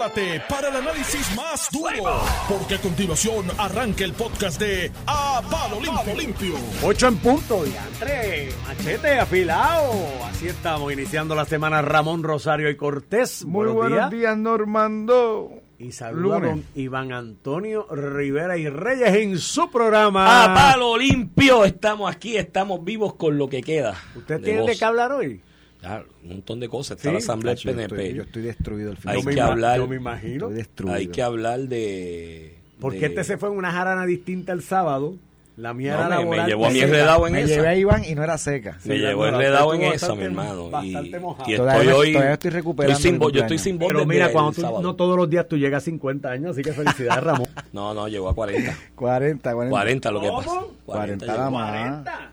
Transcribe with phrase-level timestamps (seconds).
[0.00, 5.78] prepárate para el análisis más duro, porque a continuación arranca el podcast de A Palo
[5.80, 6.14] Limpio.
[6.16, 6.54] Limpio.
[6.82, 9.92] 8 en punto, diantre, machete afilado.
[10.24, 13.44] Así estamos, iniciando la semana Ramón Rosario y Cortés.
[13.44, 14.38] Muy buenos, días.
[14.38, 15.50] Normando.
[15.78, 20.44] Y saludos a don Iván Antonio Rivera y Reyes en su programa.
[20.44, 23.94] A Palo Limpio, estamos aquí, estamos vivos con lo que queda.
[24.14, 25.42] ¿Usted tiene de qué hablar hoy?
[25.82, 26.96] Ah, un montón de cosas.
[26.98, 27.88] Está la asamblea del PNP.
[27.88, 29.78] Yo estoy, yo estoy destruido el Hay Yo me que ima- hablar.
[29.78, 30.46] Yo me imagino.
[30.46, 30.94] Estoy destruido.
[30.96, 32.56] Hay que hablar de.
[32.80, 35.14] Porque de- este se fue en una jarana distinta el sábado.
[35.56, 36.46] La mía No, era me- me laboral.
[36.48, 37.54] llevó a mí enredado en Me esa.
[37.54, 38.78] llevé a Iván y no era seca.
[38.84, 40.68] Me Sí, llevó enredado en esa, mi hermano.
[40.68, 41.50] Y, bastante mojado.
[41.52, 42.12] y Todavía estoy no- hoy.
[42.12, 44.82] todavía estoy recuperando estoy sin yo estoy sin voz Pero mira, cuando tú, sábado.
[44.82, 47.48] no todos los días tú llegas a 50 años, así que felicidades, Ramón.
[47.74, 48.74] No, no, llegó a 40.
[48.94, 49.70] 40, 40.
[49.70, 50.60] 40 lo que pasa.
[50.86, 51.38] 40 llegó.
[51.38, 51.70] nada más.
[52.04, 52.32] 40.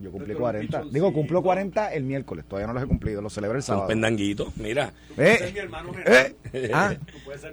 [0.00, 0.84] Yo cumplí 40.
[0.90, 2.44] Digo, cumplo 40 el miércoles.
[2.46, 3.22] Todavía no los he cumplido.
[3.22, 3.86] Los celebro el sábado.
[3.88, 4.56] pendanguitos.
[4.56, 4.92] Mira.
[5.16, 6.94] Eh, eh, ah,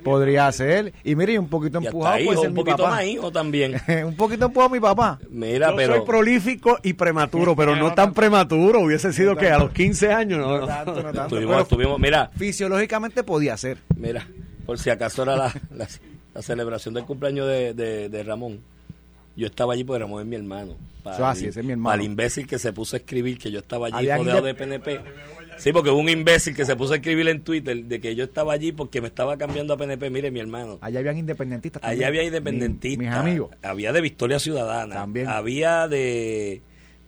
[0.03, 0.93] podría ser.
[1.03, 2.89] Y mire, y un poquito empujado hijo, puede ser un mi poquito papá.
[2.95, 3.76] más hijo también.
[4.05, 5.20] un poquito empujado mi papá.
[5.29, 5.95] Mira, Yo pero.
[5.98, 8.82] soy prolífico y prematuro, pero no tan prematuro.
[8.82, 10.39] Hubiese sido que a los 15 años.
[10.39, 10.67] No, No no.
[10.67, 11.21] tanto, no tanto.
[11.23, 13.77] Estuvimos, Pero estuvimos, mira, fisiológicamente podía ser.
[13.95, 14.27] Mira,
[14.65, 15.87] por si acaso era la, la,
[16.34, 18.59] la celebración del cumpleaños de, de, de Ramón.
[19.35, 20.76] Yo estaba allí porque es mi hermano.
[21.04, 21.90] Para Eso así, el- ese es mi hermano.
[21.91, 25.01] Para el imbécil que se puso a escribir que yo estaba allí rodeado de PNP.
[25.57, 28.23] Sí, porque hubo un imbécil que se puso a escribir en Twitter de que yo
[28.23, 30.10] estaba allí porque me estaba cambiando a PNP.
[30.10, 30.77] Mire, mi hermano.
[30.82, 31.84] Allá habían independentistas.
[31.84, 32.99] Allá había Mi- independentistas.
[33.07, 33.51] Mis amigos.
[33.62, 34.96] Había de Victoria Ciudadana.
[34.96, 35.27] También.
[35.27, 36.62] Había de.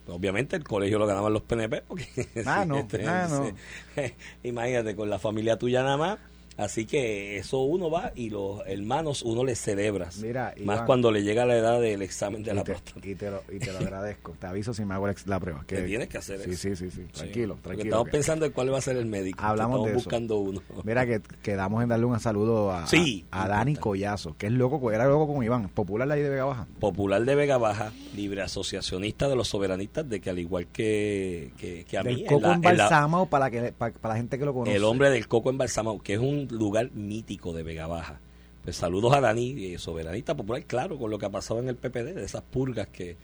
[0.06, 1.82] Obviamente el colegio lo ganaban los PNP.
[1.88, 2.06] Porque,
[2.46, 3.52] Ah, no, ah, no.
[4.42, 6.18] imagínate, con la familia tuya nada más.
[6.56, 10.18] Así que eso uno va y los hermanos uno les celebras.
[10.18, 10.86] Mira, más Iván.
[10.86, 13.06] cuando le llega la edad del examen de la te, próstata.
[13.08, 14.36] y te lo, y te lo agradezco.
[14.38, 15.64] Te aviso si me hago la, la prueba.
[15.66, 16.62] Que tienes que hacer sí, eso.
[16.62, 17.02] Sí, sí, sí.
[17.12, 17.84] Tranquilo, Sí, porque tranquilo.
[17.84, 19.38] Estamos que- pensando en cuál va a ser el médico.
[19.42, 20.04] Hablamos estamos de eso.
[20.04, 20.62] buscando uno.
[20.84, 23.24] Mira que quedamos en darle un saludo a, Sí.
[23.32, 26.30] a, a Dani Collazo, que es loco, era loco con Iván, popular la ahí de
[26.30, 26.68] Vega Baja.
[26.78, 31.84] Popular de Vega Baja, libre asociacionista de los soberanistas, de que al igual que, que,
[31.84, 34.18] que a mí, Del en coco la- en la- embalsamado para, que, para, para la
[34.18, 34.74] gente que lo conoce.
[34.76, 38.20] El hombre del coco embalsamado, que es un lugar mítico de Vega Baja.
[38.62, 41.76] Pues saludos a Dani, eh, soberanista popular, claro, con lo que ha pasado en el
[41.76, 43.16] PPD, de esas purgas que,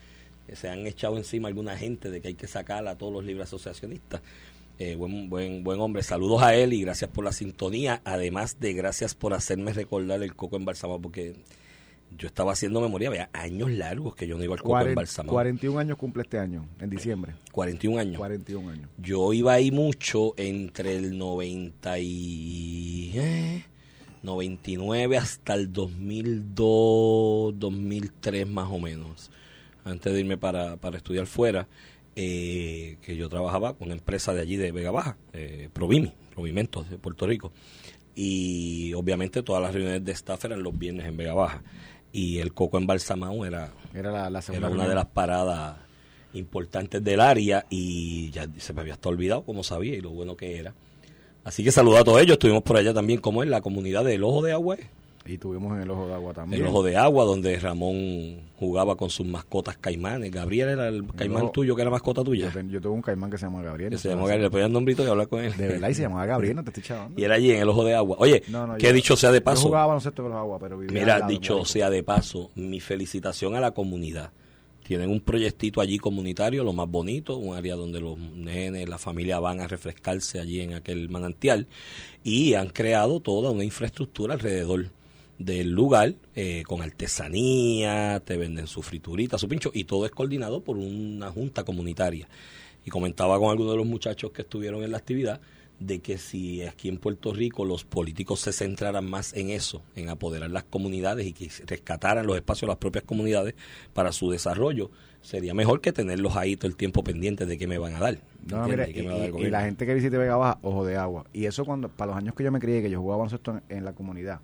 [0.53, 3.47] se han echado encima alguna gente de que hay que sacar a todos los libres
[3.47, 4.21] asociacionistas.
[4.81, 8.73] Eh, buen, buen, buen hombre, saludos a él y gracias por la sintonía, además de
[8.73, 11.37] gracias por hacerme recordar el coco embalsamado, porque
[12.19, 15.33] yo estaba haciendo memoria, había años largos que yo no iba al coco Cuaren- embalsamado.
[15.33, 17.35] 41 años cumple este año, en diciembre.
[17.53, 18.17] 41 años.
[18.19, 18.89] 41 años.
[18.99, 23.13] Yo iba ahí mucho entre el 90 y...
[23.15, 23.65] eh,
[24.23, 29.31] 99 hasta el 2002, 2003 más o menos.
[29.85, 31.69] Antes de irme para, para estudiar fuera,
[32.17, 36.91] eh, que yo trabajaba con una empresa de allí de Vega Baja, eh, Provimi, Provimentos
[36.91, 37.53] de Puerto Rico.
[38.15, 41.63] Y obviamente todas las reuniones de staff eran los viernes en Vega Baja.
[42.13, 45.77] Y el coco embalsamado era Era la, la era una de las paradas
[46.33, 50.37] importantes del área y ya se me había hasta olvidado como sabía y lo bueno
[50.37, 50.75] que era.
[51.45, 52.35] Así que saludo a todos ellos.
[52.35, 54.77] Estuvimos por allá también, como en la comunidad del Ojo de Agua.
[55.33, 56.61] Y tuvimos en el Ojo de Agua también.
[56.63, 60.31] El Ojo de Agua, donde Ramón jugaba con sus mascotas caimanes.
[60.33, 62.51] Gabriel era el caimán tuyo, que era mascota Yo, tuya.
[62.51, 63.91] ten- yo tuve un caimán que se llama Gabriel.
[63.91, 64.43] Que se hace- Gabriel.
[64.43, 65.57] Le ponía el nombrito y hablar con él.
[65.57, 67.21] De verdad, y se llamaba Gabriel, no te estoy chavando.
[67.21, 68.17] Y era allí en el Ojo de Agua.
[68.19, 69.69] Oye, No, no, que yo- dicho sea de Yo paso.
[69.69, 73.61] jugaba baloncesto con los aguas, pero vivía Mira, dicho sea de paso, mi felicitación a
[73.61, 74.33] la comunidad.
[74.83, 79.39] Tienen un proyectito allí comunitario, lo más bonito, un área donde los nenes, la familia
[79.39, 81.69] van a refrescarse allí en aquel manantial
[82.25, 84.87] y han creado toda una infraestructura alrededor
[85.41, 90.63] del lugar eh, con artesanía, te venden su friturita, su pincho y todo es coordinado
[90.63, 92.29] por una junta comunitaria.
[92.85, 95.41] Y comentaba con algunos de los muchachos que estuvieron en la actividad
[95.79, 100.11] de que si aquí en Puerto Rico los políticos se centraran más en eso, en
[100.11, 103.55] apoderar las comunidades y que rescataran los espacios de las propias comunidades
[103.95, 104.91] para su desarrollo,
[105.23, 108.19] sería mejor que tenerlos ahí todo el tiempo pendientes de qué me van a dar.
[108.47, 108.69] No, ¿entiendes?
[108.69, 110.97] mira, ¿De qué y, a dar y- la gente que visite Vega Baja, ojo de
[110.99, 111.25] agua.
[111.33, 113.79] Y eso cuando, para los años que yo me crié, que yo jugaba baloncesto en,
[113.79, 114.41] en la comunidad,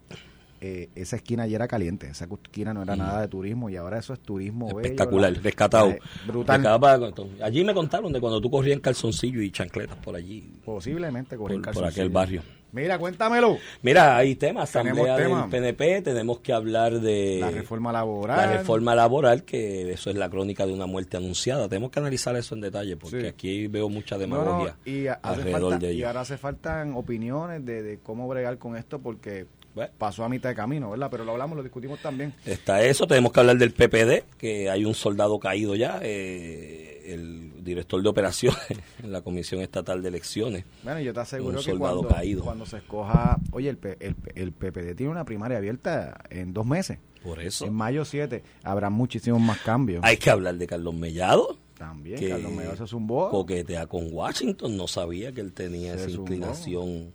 [0.60, 2.08] eh, esa esquina allí era caliente.
[2.08, 5.40] Esa esquina no era nada de turismo y ahora eso es turismo bello, Espectacular, la-
[5.40, 5.94] rescatado.
[6.26, 6.62] brutal.
[6.62, 10.48] Rescatado para- allí me contaron de cuando tú corrías en calzoncillo y chancletas por allí,
[10.64, 11.90] Posiblemente por, por calzoncillo.
[11.90, 12.42] aquel barrio.
[12.72, 13.56] Mira, cuéntamelo.
[13.80, 15.40] Mira, hay temas, Tenemos asamblea tema.
[15.42, 18.36] del PNP, tenemos que hablar de la reforma laboral.
[18.36, 21.68] la reforma laboral, que eso es la crónica de una muerte anunciada.
[21.70, 23.26] Tenemos que analizar eso en detalle, porque Sí.
[23.26, 26.06] aquí veo mucha No, no, demagogia y, alrededor falta- de y ello.
[26.08, 29.92] ahora hace faltan opiniones de, de cómo bregar con esto porque Bueno.
[29.98, 31.08] pasó a mitad de camino, ¿verdad?
[31.10, 32.34] Pero lo hablamos, lo discutimos también.
[32.44, 36.00] Está eso, tenemos que hablar del PPD, que hay un soldado caído ya.
[36.02, 38.58] eh, el director de operaciones
[39.02, 40.64] en la Comisión Estatal de Elecciones.
[40.82, 42.42] Bueno, yo te aseguro Un que cuando, caído.
[42.42, 46.98] cuando se escoja, oye, el, el, el PPD tiene una primaria abierta en dos meses.
[47.22, 50.02] Por eso En mayo 7 habrá muchísimos más cambios.
[50.04, 53.30] hay que hablar de Carlos Mellado, También, que Carlos Mellado se zumbó.
[53.30, 54.76] coquetea con Washington.
[54.76, 56.22] No sabía que él tenía Se esa zumbó.
[56.22, 57.12] inclinación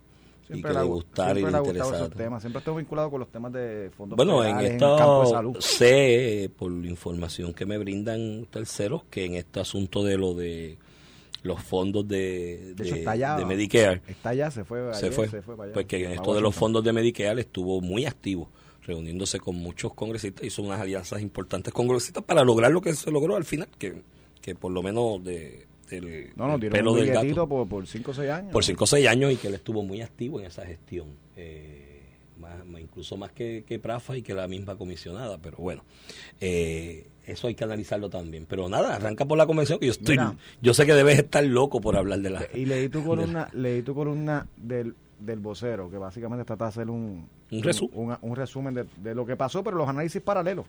[0.58, 2.08] y que le, gustara y le interesara.
[2.10, 2.42] temas.
[2.42, 6.70] Siempre estuvo vinculado con los temas de fondos Bueno, en federales, de esto sé, por
[6.70, 10.78] la información que me brindan terceros, que en este asunto de lo de
[11.42, 13.36] los fondos de, De hecho, está allá.
[13.36, 14.94] de Medicare, Está allá, se fue.
[14.94, 15.28] se ayer, fue.
[15.42, 18.48] para allá, Pues que en esto de los fondos de Medicare estuvo muy activo,
[18.84, 23.10] reuniéndose con muchos congresistas, hizo unas alianzas importantes con congresistas para lograr lo que se
[23.10, 24.02] logró al final, que,
[24.40, 25.66] que por lo menos de,
[26.00, 28.52] del No, no, tiró pelo un del gato por, por 5 o 6 años.
[28.52, 31.08] por 5 o 6 años y que él estuvo muy activo en esa gestión.
[31.36, 31.88] eh,
[32.38, 35.84] más, incluso más que, que Prafa y que la misma comisionada, pero bueno,
[36.40, 38.46] eh, eso hay que analizarlo también.
[38.48, 40.36] Pero nada, arranca por la convención que yo estoy, Mira.
[40.60, 42.46] yo sé que debes estar loco por hablar de la...
[42.54, 46.90] Y leí tu columna, leí tu columna del, del vocero, que básicamente trata de hacer
[46.90, 50.66] un, Un resu- un, un resumen de, de lo que pasó, pero los análisis paralelos.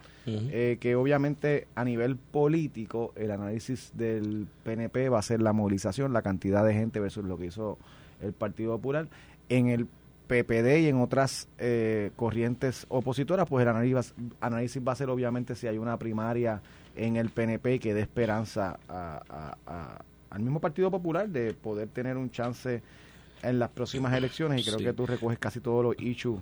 [0.51, 6.13] Eh, que obviamente a nivel político, el análisis del PNP va a ser la movilización,
[6.13, 7.77] la cantidad de gente versus lo que hizo
[8.21, 9.07] el Partido Popular.
[9.49, 9.87] En el
[10.27, 15.09] PPD y en otras eh, corrientes opositoras, pues el análisis, va- análisis va a ser
[15.09, 16.61] obviamente si hay una primaria
[16.95, 21.87] en el PNP que dé esperanza a- a- a- al mismo Partido Popular de poder
[21.89, 22.81] tener un chance
[23.43, 24.85] en las próximas elecciones y creo Sí.
[24.85, 26.39] que tú recoges casi todos los issues.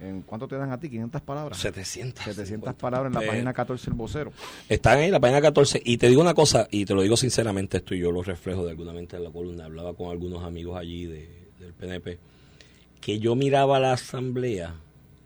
[0.00, 0.88] ¿En cuánto te dan a ti?
[0.88, 1.58] ¿500 palabras?
[1.58, 2.24] 700.
[2.24, 4.32] 700 palabras en la Eh, página 14 del vocero.
[4.68, 7.16] Están ahí en la página 14 y te digo una cosa, y te lo digo
[7.18, 10.78] sinceramente, esto yo lo reflejo de alguna mente en la columna, hablaba con algunos amigos
[10.78, 12.18] allí de, del PNP,
[13.02, 14.74] que yo miraba la asamblea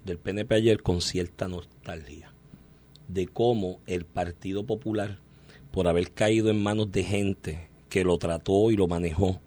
[0.04, 2.32] del PNP ayer con cierta nostalgia
[3.06, 5.18] de cómo el Partido Popular,
[5.70, 9.40] por haber caído en manos de gente que lo trató y lo manejó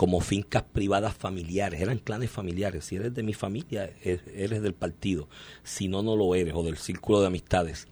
[0.00, 4.72] como fincas privadas familiares, eran clanes familiares, si eres de mi familia, e- eres del
[4.72, 5.28] partido,
[5.62, 7.86] si no, no lo eres, o del círculo de amistades.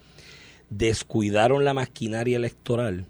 [0.70, 3.04] Descuidaron la maquinaria electoral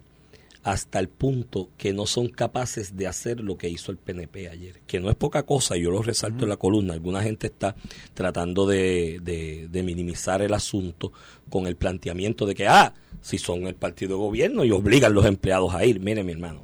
[0.63, 4.81] hasta el punto que no son capaces de hacer lo que hizo el PNP ayer,
[4.85, 7.77] que no es poca cosa, yo lo resalto en la columna, alguna gente está
[8.13, 11.13] tratando de, de- de minimizar el asunto
[11.49, 15.25] con el planteamiento de que, ah, si son el partido de gobierno y obligan los
[15.25, 16.63] empleados a ir, mire mi hermano,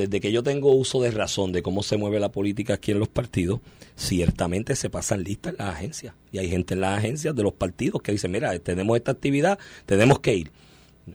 [0.00, 2.98] desde que yo tengo uso de razón de cómo se mueve la política aquí en
[2.98, 3.60] los partidos,
[3.96, 6.14] ciertamente se pasan listas en las agencias.
[6.32, 9.58] Y hay gente en las agencias de los partidos que dice, mira, tenemos esta actividad,
[9.86, 10.50] tenemos que ir.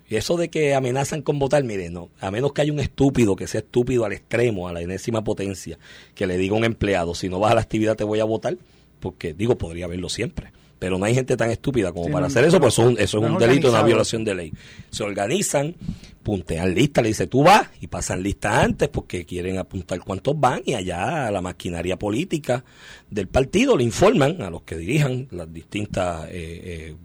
[0.09, 3.35] Y eso de que amenazan con votar, mire, no, a menos que haya un estúpido
[3.35, 5.77] que sea estúpido al extremo, a la enésima potencia,
[6.13, 8.25] que le diga a un empleado, si no vas a la actividad te voy a
[8.25, 8.57] votar,
[8.99, 10.51] porque digo, podría haberlo siempre.
[10.77, 12.87] Pero no hay gente tan estúpida como Sí, para no, hacer eso, pues eso, es
[12.89, 14.53] un- eso es un delito, una violación de ley.
[14.91, 15.75] Se organizan,
[16.21, 20.61] puntean listas, le dice tú vas y pasan listas antes porque quieren apuntar cuántos van
[20.65, 22.65] y allá la maquinaria política
[23.09, 26.95] del partido le informan a los que dirijan las distintas eh, eh,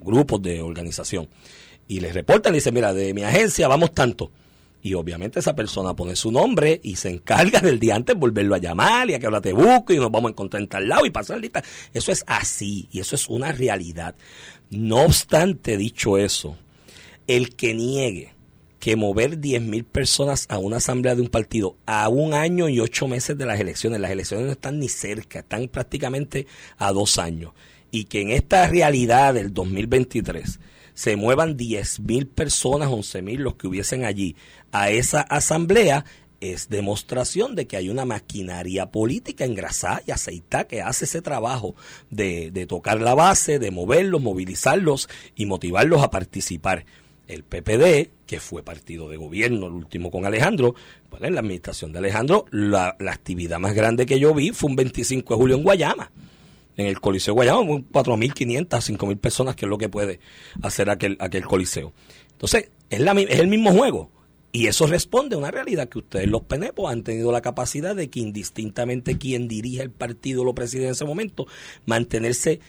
[0.00, 1.28] grupos de organización
[1.86, 4.30] y les reportan, le dicen, mira, de mi agencia vamos tanto.
[4.82, 8.58] Y obviamente esa persona pone su nombre y se encarga del día antes volverlo a
[8.58, 11.04] llamar y a que ahora te busco y nos vamos a encontrar en tal lado
[11.04, 11.62] y pasar lista.
[11.92, 14.14] Eso es así y eso es una realidad.
[14.70, 16.56] No obstante, dicho eso,
[17.26, 18.34] el que niegue
[18.78, 23.08] que mover 10.000 personas a una asamblea de un partido a un año y ocho
[23.08, 26.46] meses de las elecciones, las elecciones no están ni cerca, están prácticamente
[26.76, 27.52] a dos años,
[27.90, 30.60] y que en esta realidad del 2023
[30.98, 34.34] se muevan 10.000 personas, 11.000 los que hubiesen allí
[34.72, 36.04] a esa asamblea,
[36.40, 41.76] es demostración de que hay una maquinaria política engrasada y aceitada que hace ese trabajo
[42.10, 46.84] de, de tocar la base, de moverlos, movilizarlos y motivarlos a participar.
[47.28, 50.74] El PPD, que fue partido de gobierno, el último con Alejandro,
[51.20, 54.74] en la administración de Alejandro, la, la actividad más grande que yo vi fue un
[54.74, 56.10] 25 de julio en Guayama.
[56.78, 60.20] En el Coliseo Guayama, un 4.500, 5.000 personas, que es lo que puede
[60.62, 61.92] hacer aquel, aquel Coliseo.
[62.32, 64.10] Entonces, es, la, es el mismo juego.
[64.50, 68.08] Y eso responde a una realidad que ustedes, los penepos, han tenido la capacidad de
[68.08, 71.46] que indistintamente quien dirige el partido lo preside en ese momento,
[71.84, 72.60] mantenerse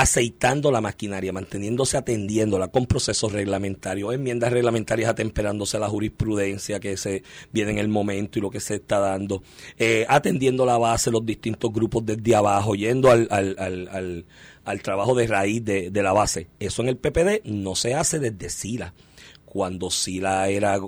[0.00, 6.98] aceitando la maquinaria, manteniéndose atendiéndola con procesos reglamentarios, enmiendas reglamentarias atemperándose a la jurisprudencia que
[6.98, 9.42] se viene en el momento y lo que se está dando,
[9.78, 14.26] eh, atendiendo la base, los distintos grupos desde abajo, yendo al, al, al, al,
[14.64, 16.48] al trabajo de raíz de, de la base.
[16.60, 18.92] Eso en el PPD no se hace desde SILA.
[19.46, 20.78] Cuando SILA era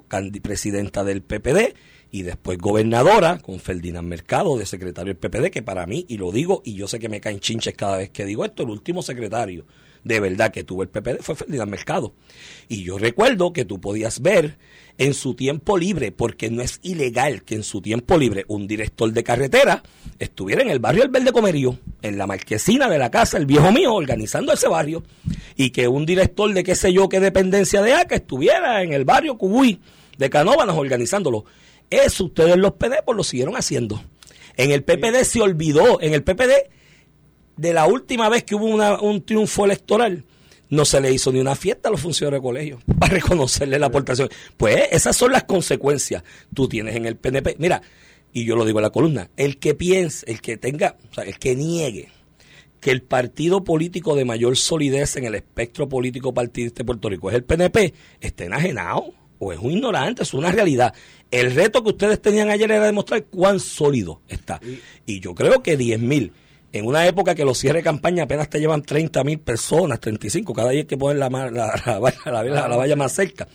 [0.43, 1.75] presidenta del PPD,
[2.11, 6.33] y después gobernadora con Ferdinand Mercado de secretario del PPD, que para mí, y lo
[6.33, 9.03] digo, y yo sé que me caen chinches cada vez que digo esto, el último
[9.03, 9.65] secretario
[10.05, 12.15] de verdad que tuvo el PPD fue Ferdinand Mercado.
[12.69, 14.57] Y yo recuerdo que tú podías ver
[14.97, 19.13] en su tiempo libre, porque no es ilegal que en su tiempo libre un director
[19.13, 19.83] de carretera
[20.19, 23.71] estuviera en el barrio El Verde Comerío, en la marquesina de la casa, el viejo
[23.71, 25.05] mío, organizando ese barrio,
[25.57, 29.05] y que un director de qué sé yo qué dependencia de ACA estuviera en el
[29.05, 29.79] barrio Cubuy
[30.17, 31.45] de Canóvanas organizándolo.
[31.91, 34.03] Eso ustedes los PD pues lo siguieron haciendo.
[34.57, 36.53] En el PPD se olvidó, en el PPD
[37.57, 40.25] de la última vez que hubo un triunfo electoral,
[40.71, 43.87] no se le hizo ni una fiesta a los funcionarios de colegio para reconocerle la
[43.87, 44.29] aportación.
[44.57, 46.23] Pues esas son las consecuencias.
[46.55, 47.83] Tú tienes en el PNP, mira,
[48.33, 51.25] y yo lo digo en la columna, el que piense, el que tenga, o sea,
[51.25, 52.11] el que niegue
[52.81, 57.29] que el partido político de mayor solidez en el espectro político partidista de Puerto Rico
[57.29, 60.95] es el PNP, está enajenado o es un ignorante, es una realidad.
[61.31, 64.61] El reto que ustedes tenían ayer era demostrar cuán sólido está.
[65.07, 66.33] Y yo creo que 10 mil
[66.73, 70.53] en una época que los cierres de campaña apenas te llevan 30 mil personas, 35,
[70.53, 71.73] cada día hay que poner la, la,
[72.25, 73.49] la, valla más cerca,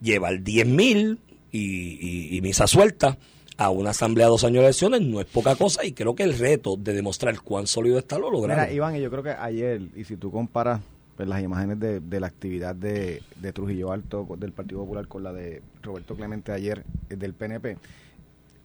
[0.00, 1.18] llevar 10 mil
[1.50, 3.16] y, y, misa suelta
[3.56, 6.24] a una asamblea de dos años de elecciones no es poca cosa y creo que
[6.24, 8.64] el reto de demostrar cuán sólido está lo lograron.
[8.64, 10.80] Mira, Iván, y yo creo que ayer, y si tú comparas
[11.16, 15.22] pues, las imágenes de, de la actividad de, de, Trujillo Alto del Partido Popular con
[15.22, 17.76] la de Roberto Clemente ayer eh, del PNP,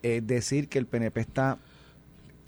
[0.02, 1.58] es decir que el PNP está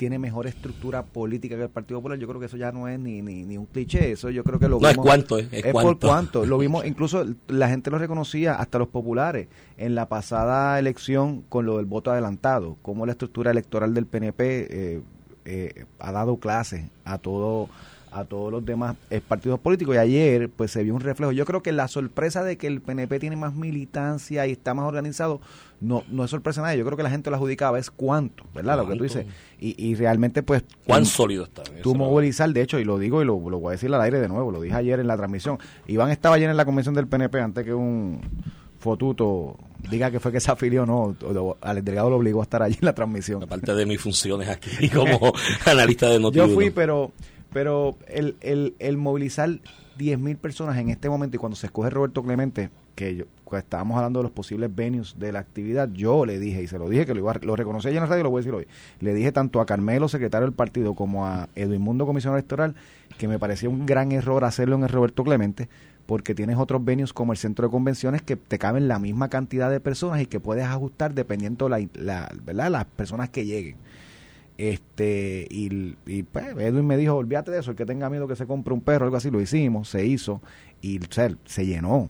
[0.01, 2.99] tiene mejor estructura política que el Partido Popular, yo creo que eso ya no es
[2.99, 5.99] ni, ni, un cliché, eso yo creo que lo no, es cuánto, es, es, por
[5.99, 11.43] cuánto, lo vimos, incluso la gente lo reconocía, hasta los populares, en la pasada elección
[11.49, 15.01] con lo del voto adelantado, cómo la estructura electoral del PNP eh,
[15.45, 17.69] eh, ha dado clase a todo
[18.11, 21.31] a todos los demás eh, partidos políticos y ayer pues se vio un reflejo.
[21.31, 24.85] Yo creo que la sorpresa de que el PNP tiene más militancia y está más
[24.85, 25.41] organizado
[25.79, 26.77] no no es sorpresa nadie.
[26.77, 28.77] Yo creo que la gente lo adjudicaba es cuánto, ¿verdad?
[28.77, 29.25] Lo que tú dices.
[29.59, 30.63] Y, y realmente pues...
[30.85, 31.63] ¿Cuán sólido está?
[31.81, 34.19] Tú movilizar, de hecho, y lo digo y lo, lo, voy a decir al aire
[34.19, 35.57] de nuevo, lo dije ayer en la transmisión.
[35.87, 38.21] Iván estaba ayer en la convención del PNP antes que un
[38.81, 39.57] fotuto
[39.89, 41.15] diga que fue que se afilió no,
[41.61, 43.43] al delegado lo obligó a estar allí en la transmisión.
[43.43, 45.33] Aparte de mis funciones aquí como
[45.65, 46.49] analista de noticias.
[46.49, 47.11] Yo fui, pero
[47.53, 49.49] pero el, el, el movilizar
[49.97, 53.97] 10.000 personas en este momento y cuando se escoge Roberto Clemente, que yo, pues, estábamos
[53.97, 57.05] hablando de los posibles venues de la actividad, yo le dije, y se lo dije,
[57.05, 58.67] que lo, iba, lo reconocí ayer en la radio y lo voy a decir hoy,
[58.99, 62.75] le dije tanto a Carmelo, secretario del partido, como a Edwin Mundo, comisionado electoral,
[63.17, 65.67] que me parecía un gran error hacerlo en el Roberto Clemente,
[66.05, 69.69] porque tienes otros venues como el centro de convenciones que te caben la misma cantidad
[69.69, 72.71] de personas y que puedes ajustar dependiendo la, la, ¿verdad?
[72.71, 73.75] las personas que lleguen.
[74.57, 78.35] Este, y, y pues, Edwin me dijo, olvídate de eso, el que tenga miedo que
[78.35, 80.41] se compre un perro, algo así, lo hicimos, se hizo,
[80.81, 80.99] y
[81.45, 82.09] se llenó.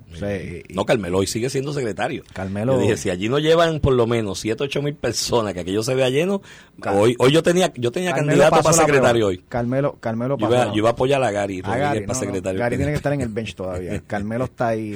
[0.73, 2.23] no, Carmelo hoy sigue siendo secretario.
[2.33, 2.77] Carmelo.
[2.77, 5.95] dije, si allí no llevan por lo menos 7, 8 mil personas, que aquello se
[5.95, 6.41] vea lleno,
[6.85, 9.43] hoy, hoy yo tenía, yo tenía candidato para secretario hoy.
[9.47, 12.59] Carmelo, Carmelo yo iba, yo iba, a apoyar a Gary, a Gary para secretario.
[12.59, 14.01] Gary tiene que estar en el bench todavía.
[14.07, 14.95] Carmelo está ahí.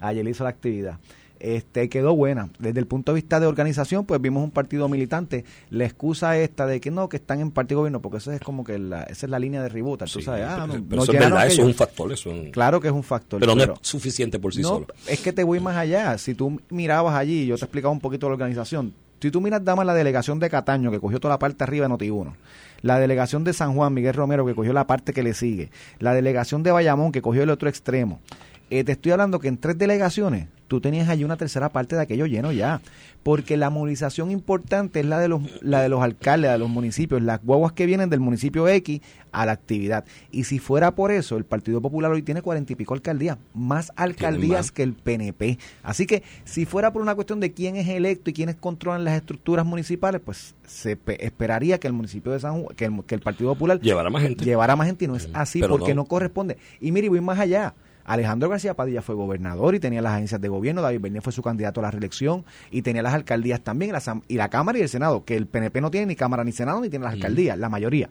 [0.00, 0.98] Ayer hizo la actividad
[1.40, 2.50] este quedó buena.
[2.58, 5.44] Desde el punto de vista de organización, pues vimos un partido militante.
[5.70, 8.64] La excusa esta de que no, que están en partido gobierno, porque eso es como
[8.64, 10.06] que la, esa es la línea de ributa.
[10.06, 12.12] sabes, ah, no, eso es verdad, eso es un factor.
[12.12, 13.40] Eso Claro que es un factor.
[13.40, 14.86] Pero, no es suficiente por sí solo.
[15.06, 16.18] Es que te voy más allá.
[16.18, 18.94] Si tú mirabas allí, yo te explicaba un poquito la organización.
[19.20, 21.94] Si tú miras, dama, la delegación de Cataño, que cogió toda la parte arriba de
[21.94, 22.34] Noti1,
[22.82, 26.12] la delegación de San Juan, Miguel Romero, que cogió la parte que le sigue, la
[26.12, 28.20] delegación de Bayamón, que cogió el otro extremo,
[28.70, 32.02] eh, te estoy hablando que en tres delegaciones tú tenías allí una tercera parte de
[32.02, 32.80] aquello lleno ya.
[33.22, 37.20] Porque la movilización importante es la de los, la de los alcaldes, de los municipios,
[37.22, 39.00] las guaguas que vienen del municipio X
[39.32, 40.04] a la actividad.
[40.30, 43.92] Y si fuera por eso, el Partido Popular hoy tiene cuarenta y pico alcaldías, más
[43.96, 45.58] alcaldías que el PNP.
[45.82, 49.16] Así que si fuera por una cuestión de quién es electo y quiénes controlan las
[49.16, 53.22] estructuras municipales, pues se esperaría que el municipio de San Juan, que el, que el
[53.22, 54.44] Partido Popular llevara más gente.
[54.44, 56.02] Llevara más gente y no es así porque no.
[56.02, 56.58] no corresponde.
[56.80, 57.74] Y mire, voy más allá
[58.06, 61.42] Alejandro García Padilla fue gobernador y tenía las agencias de gobierno, David Bernier fue su
[61.42, 63.92] candidato a la reelección y tenía las alcaldías también,
[64.28, 66.80] y la Cámara y el Senado, que el PNP no tiene ni Cámara ni Senado
[66.80, 68.08] ni tiene las alcaldías, la mayoría.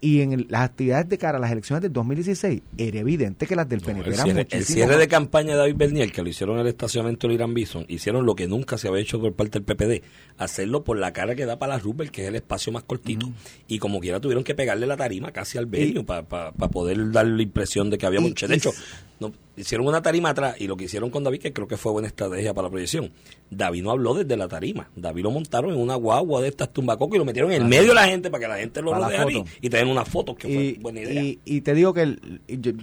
[0.00, 3.68] Y en las actividades de cara a las elecciones del 2016, era evidente que las
[3.68, 6.62] del PNP eran cierre, El cierre de campaña de David Bernier, que lo hicieron en
[6.62, 9.64] el estacionamiento de Irán Bison, hicieron lo que nunca se había hecho por parte del
[9.64, 10.04] PPD,
[10.38, 13.28] hacerlo por la cara que da para la Rubel, que es el espacio más cortito.
[13.68, 17.42] Y como quiera tuvieron que pegarle la tarima casi al venio para poder dar la
[17.42, 18.46] impresión de que había mucho.
[18.46, 18.72] De hecho,
[19.20, 21.92] no, hicieron una tarima atrás y lo que hicieron con David, que creo que fue
[21.92, 23.10] buena estrategia para la proyección.
[23.50, 24.90] David no habló desde la tarima.
[24.94, 27.88] David lo montaron en una guagua de estas tumbacocos y lo metieron en el medio
[27.88, 30.48] de la gente para que la gente lo rodea y, y tener una foto, que
[30.48, 31.36] fue buena idea.
[31.44, 32.16] Y, te digo que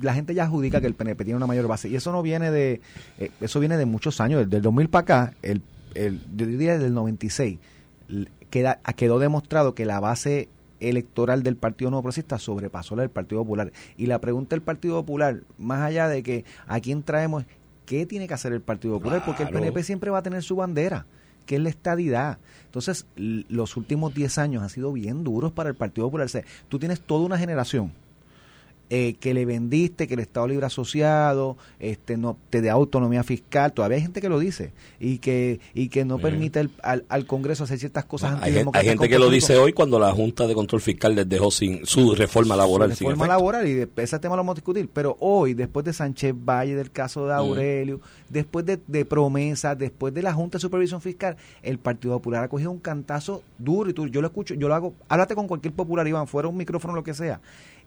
[0.02, 1.90] la gente ya adjudica que el PNP tiene una mayor base.
[1.90, 2.82] Y eso no viene de.
[3.20, 4.50] Eh, eso viene de muchos años.
[4.50, 5.62] Del 2000 para acá, el,
[5.96, 7.60] el, yo diría desde el 96,
[8.50, 10.50] queda, quedó demostrado que la base
[10.90, 13.72] electoral del Partido Nuevo Progresista sobrepasó la del Partido Popular.
[13.98, 17.46] Y la pregunta del Partido Popular, más allá de que a quién traemos,
[17.86, 19.24] ¿qué tiene que hacer el Partido Popular?
[19.26, 21.06] Porque el PNP siempre va a tener su bandera
[21.46, 22.40] que es la estadidad.
[22.66, 26.30] Entonces, los últimos 10 años han sido bien duros para el Partido Popular.
[26.70, 27.92] tú tienes toda una generación
[28.90, 33.74] eh, que le vendiste, que el Estado Libre Asociado este, no te da autonomía fiscal,
[33.74, 37.80] todavía hay gente que lo dice, y que y que no permite al, Congreso hacer
[37.80, 41.16] ciertas cosas hay, hay gente que lo dice hoy cuando la Junta de Control Fiscal
[41.16, 42.90] les dejó sin su reforma laboral.
[42.90, 46.76] reforma laboral, y ese tema lo vamos a discutir, pero hoy, después de Sánchez Valle,
[46.76, 51.38] del caso de Aurelio, después de, de promesas, después de la Junta de Supervisión Fiscal,
[51.62, 54.76] el Partido Popular ha cogido un cantazo duro, y tú, yo lo escucho, yo lo
[54.76, 57.40] hago, háblate con cualquier popular, Iván, fuera un micrófono, lo que sea,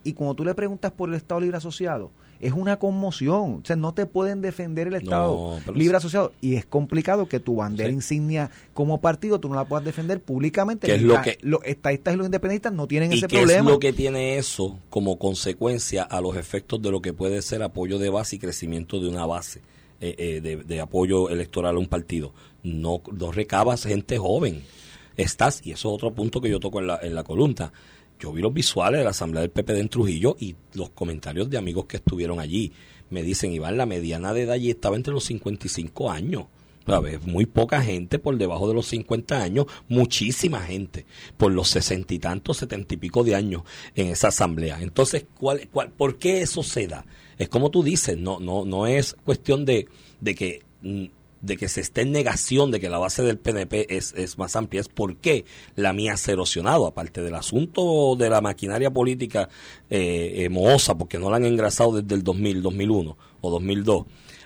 [0.06, 3.54] y cuando tú le preguntas por el Estado Libre Asociado, es una conmoción.
[3.54, 6.32] O sea, no te pueden defender el Estado Libre Asociado.
[6.40, 10.86] Y es complicado que tu bandera insignia como partido tú no la puedas defender públicamente.
[10.86, 13.68] ¿Qué es lo que, los estadistas y los independentistas no tienen ese qué problema.
[13.68, 17.64] es lo que tiene eso como consecuencia a los efectos de lo que puede ser
[17.64, 19.60] apoyo de base y crecimiento de una base?
[20.00, 22.32] Eh, eh, de, apoyo electoral a un partido.
[22.62, 24.62] No, no recabas gente joven.
[25.16, 27.72] Estás, y eso es otro punto que yo toco en la, en la columna,
[28.18, 31.58] yo vi los visuales de la asamblea del PPD en Trujillo y los comentarios de
[31.58, 32.72] amigos que estuvieron allí.
[33.10, 36.46] Me dicen, Iván, la mediana de edad allí estaba entre los 55 años.
[37.24, 41.04] Muy poca gente por debajo de los 50 años, muchísima gente
[41.36, 43.62] por los sesenta y tantos, setenta y pico de años
[43.96, 44.80] en esa asamblea.
[44.80, 47.04] Entonces, ¿cuál, cuál, ¿por qué eso se da?
[47.38, 49.88] Es como tú dices, no, no, no es cuestión de,
[50.20, 51.06] de que mm,
[51.46, 54.56] de que se esté en negación de que la base del PNP es, es más
[54.56, 59.48] amplia, es porque la mía se ha erosionado, aparte del asunto de la maquinaria política
[59.88, 64.04] eh, eh mohosa, porque no la han engrasado desde el 2000, 2001 o 2002.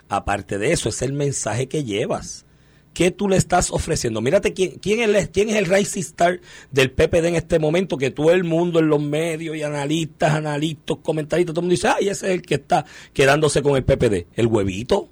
[0.08, 2.44] Aparte de eso, es el mensaje que llevas.
[2.92, 4.20] ¿Qué tú le estás ofreciendo?
[4.20, 6.40] Mírate quién, quién, es, quién es el Rising Star
[6.72, 10.96] del PPD en este momento, que todo el mundo en los medios y analistas, analistas,
[11.02, 14.26] comentaristas, todo el mundo dice, ay, ese es el que está quedándose con el PPD.
[14.34, 15.08] El huevito.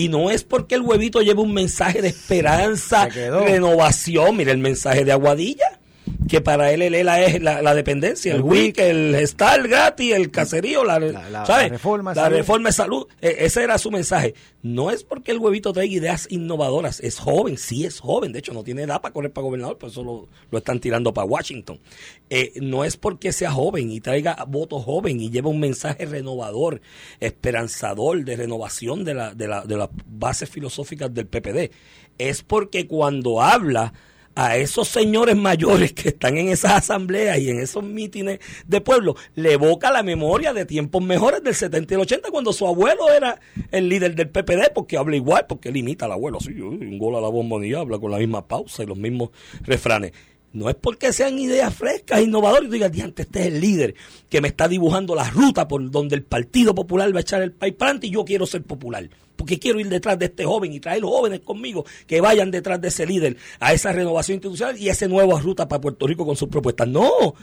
[0.00, 4.34] Y no es porque el huevito lleve un mensaje de esperanza, renovación.
[4.34, 5.79] Mira el mensaje de Aguadilla
[6.28, 10.98] que para él el es la, dependencia, el, WIC, el Star gratis, el caserío, la,
[10.98, 13.06] reforma, la reforma de salud.
[13.20, 14.34] E, ese era su mensaje.
[14.62, 18.52] No es porque el huevito traiga ideas innovadoras, es joven, sí es joven, de hecho
[18.52, 21.80] no tiene edad para correr para gobernador, por eso lo, están tirando para Washington.
[22.28, 26.80] Eh, no es porque sea joven y traiga voto joven y lleva un mensaje renovador,
[27.20, 31.72] esperanzador, de renovación de, la, de, la, de las bases filosóficas del PPD.
[32.18, 33.94] Es porque cuando habla
[34.40, 39.14] a esos señores mayores que están en esas asambleas y en esos mítines de pueblo,
[39.34, 43.10] le evoca la memoria de tiempos mejores del 70 y el 80 cuando su abuelo
[43.12, 43.38] era
[43.70, 47.16] el líder del PPD porque habla igual, porque él imita al abuelo, así, un gol
[47.16, 49.28] a la bombonilla, habla con la misma pausa y los mismos
[49.60, 50.12] refranes.
[50.52, 53.94] No es porque sean ideas frescas, innovadoras, y digas, diante, este es el líder
[54.28, 57.52] que me está dibujando la ruta por donde el Partido Popular va a echar el
[57.52, 59.08] país para adelante y yo quiero ser popular.
[59.36, 62.80] Porque quiero ir detrás de este joven y traer los jóvenes conmigo que vayan detrás
[62.80, 66.36] de ese líder a esa renovación institucional y esa nueva ruta para Puerto Rico con
[66.36, 66.88] sus propuestas.
[66.88, 67.34] No,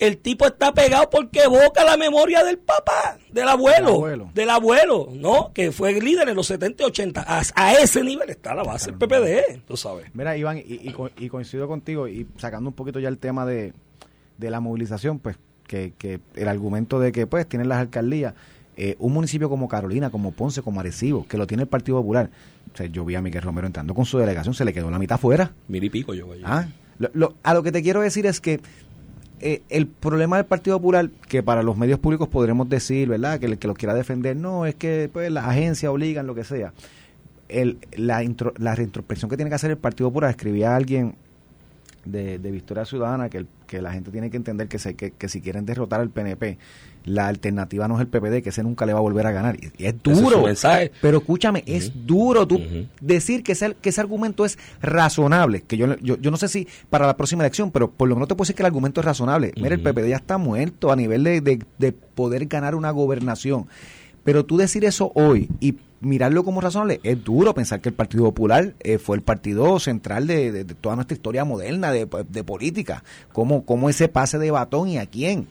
[0.00, 5.52] el tipo está pegado porque evoca la memoria del papá, del abuelo, del abuelo, ¿no?
[5.52, 7.24] Que fue el líder en los 70 y 80.
[7.54, 10.06] A, ese nivel está la base del PPD, tú sabes.
[10.14, 13.74] Mira, Iván, y, coincido contigo, y sacando un poquito ya el tema de,
[14.38, 15.36] la movilización, pues
[15.66, 15.92] que,
[16.34, 18.32] el argumento de que pues tienen las alcaldías,
[18.78, 22.30] eh, un municipio como Carolina, como Ponce, como Arecibo, que lo tiene el Partido Popular.
[22.72, 24.98] O sea, yo vi a Miguel Romero entrando con su delegación, se le quedó la
[24.98, 25.52] mitad fuera.
[25.68, 26.26] Mil y pico yo.
[26.42, 26.68] Ah,
[27.42, 28.60] a lo que te quiero decir es que
[29.40, 33.40] eh, el problema del Partido Popular, que para los medios públicos podremos decir, ¿verdad?
[33.40, 36.44] Que el que lo quiera defender, no, es que pues, las agencias obligan, lo que
[36.44, 36.72] sea.
[37.48, 38.22] El, la,
[38.58, 41.14] la reintrospección que tiene que hacer el Partido Popular, escribía alguien
[42.04, 45.40] de, de Victoria Ciudadana que, que la gente tiene que entender que, se, que, si
[45.40, 46.58] quieren derrotar al PNP,
[47.04, 49.56] la alternativa no es el PPD, que ese nunca le va a volver a ganar.
[49.56, 50.44] Y, es duro.
[51.00, 52.60] Pero escúchame, es duro tú
[53.00, 55.62] decir que ese, que ese argumento es razonable.
[55.62, 58.26] Que yo, yo, yo, no sé si para la próxima elección, pero por lo menos
[58.26, 59.52] te puedo decir que el argumento es razonable.
[59.54, 63.68] Mira, el PPD ya está muerto a nivel de, de, de poder ganar una gobernación.
[64.24, 68.24] Pero tú decir eso hoy y mirarlo como razonable, es duro pensar que el Partido
[68.24, 72.06] Popular eh, fue el partido central de, toda nuestra historia moderna de,
[72.44, 73.04] política.
[73.32, 75.48] ¿Cómo, ¿Cómo, ese pase de batón y a quién?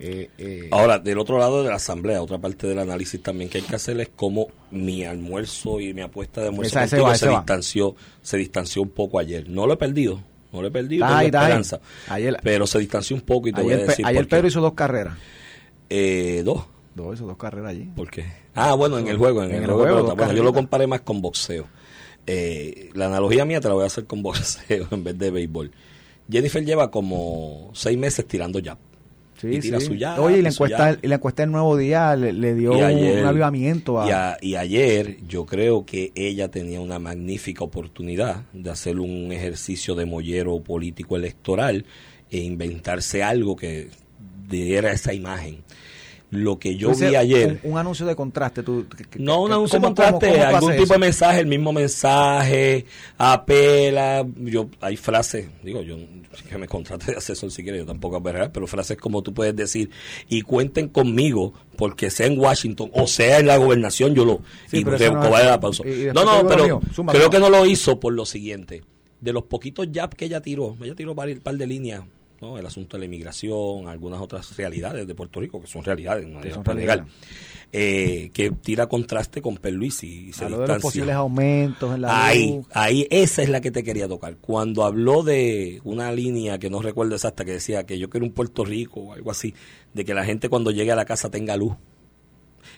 [0.00, 3.58] Eh, eh, Ahora, del otro lado de la asamblea, otra parte del análisis también que
[3.58, 8.36] hay que hacer es cómo mi almuerzo y mi apuesta de almuerzo se, distanció, se
[8.36, 9.48] distanció un poco ayer.
[9.48, 11.80] No lo he perdido, no lo he perdido, esperanza.
[12.44, 15.18] pero se distanció un poco y te voy a decir Ayer Pedro hizo dos carreras.
[16.44, 16.66] dos
[16.98, 17.84] Dos, dos carreras allí.
[17.96, 18.26] ¿Por qué?
[18.54, 20.14] Ah, bueno, en el juego, en, el, juego.
[20.14, 21.66] bueno, yo lo comparé más con boxeo.
[22.26, 25.70] Eh, la analogía mía te la voy a hacer con boxeo en vez de béisbol.
[26.30, 28.76] Jennifer lleva como seis meses tirando jab.
[29.40, 29.86] Sí, y tira sí.
[29.86, 32.72] su jab, Oye, y la encuesta, y la encuesta del Nuevo Día le, le dio
[32.84, 34.06] ayer- un avivamiento a...
[34.08, 39.30] Y, a- y ayer yo creo que ella tenía una magnífica oportunidad de hacer un
[39.30, 41.86] ejercicio de mollero político electoral
[42.32, 43.90] e inventarse algo que
[44.48, 45.62] diera esa imagen.
[46.30, 47.58] Lo que yo vi ayer...
[47.64, 48.62] Un, un anuncio de contraste.
[48.62, 50.92] Tú, que- que- No, un que- anuncio de ¿cómo- contraste, cómo- cómo tú algún tipo
[50.92, 52.84] de mensaje, el mismo mensaje,
[53.16, 55.96] apela, yo hay frases, digo, yo
[56.48, 59.56] que me contrate de asesor si quiere, yo tampoco verdad, pero frases como tú puedes
[59.56, 59.90] decir,
[60.28, 64.78] y cuenten conmigo, porque sea en Washington o sea en la gobernación, yo lo, Sí,
[64.78, 65.82] y eso no dar la pausa.
[65.86, 68.82] y- y después No, no, pero mío, creo que no lo hizo por lo siguiente,
[69.20, 72.02] de los poquitos jabs que ella tiró, ella tiró un par de líneas,
[72.40, 72.58] ¿no?
[72.58, 76.40] el asunto de la inmigración, algunas otras realidades de Puerto Rico, que son realidades, no
[76.40, 77.04] Que es son realidades.
[77.72, 80.88] eh, que tira contraste con Perluisi y se A lo de los distancia.
[80.88, 82.66] posibles aumentos en la Ahí, luz.
[82.72, 84.36] ahí, esa es la que te quería tocar.
[84.36, 88.32] Cuando habló de una línea que no recuerdo exacta, que decía que yo quiero un
[88.32, 89.54] Puerto Rico o algo así,
[89.94, 91.74] de que la gente cuando llegue a la casa tenga luz,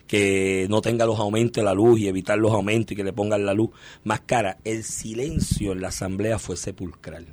[0.06, 3.12] que no tenga los aumentos de la luz y evitar los aumentos y que le
[3.12, 3.70] pongan la luz
[4.04, 4.58] más cara.
[4.64, 7.26] El silencio en la asamblea fue sepulcral.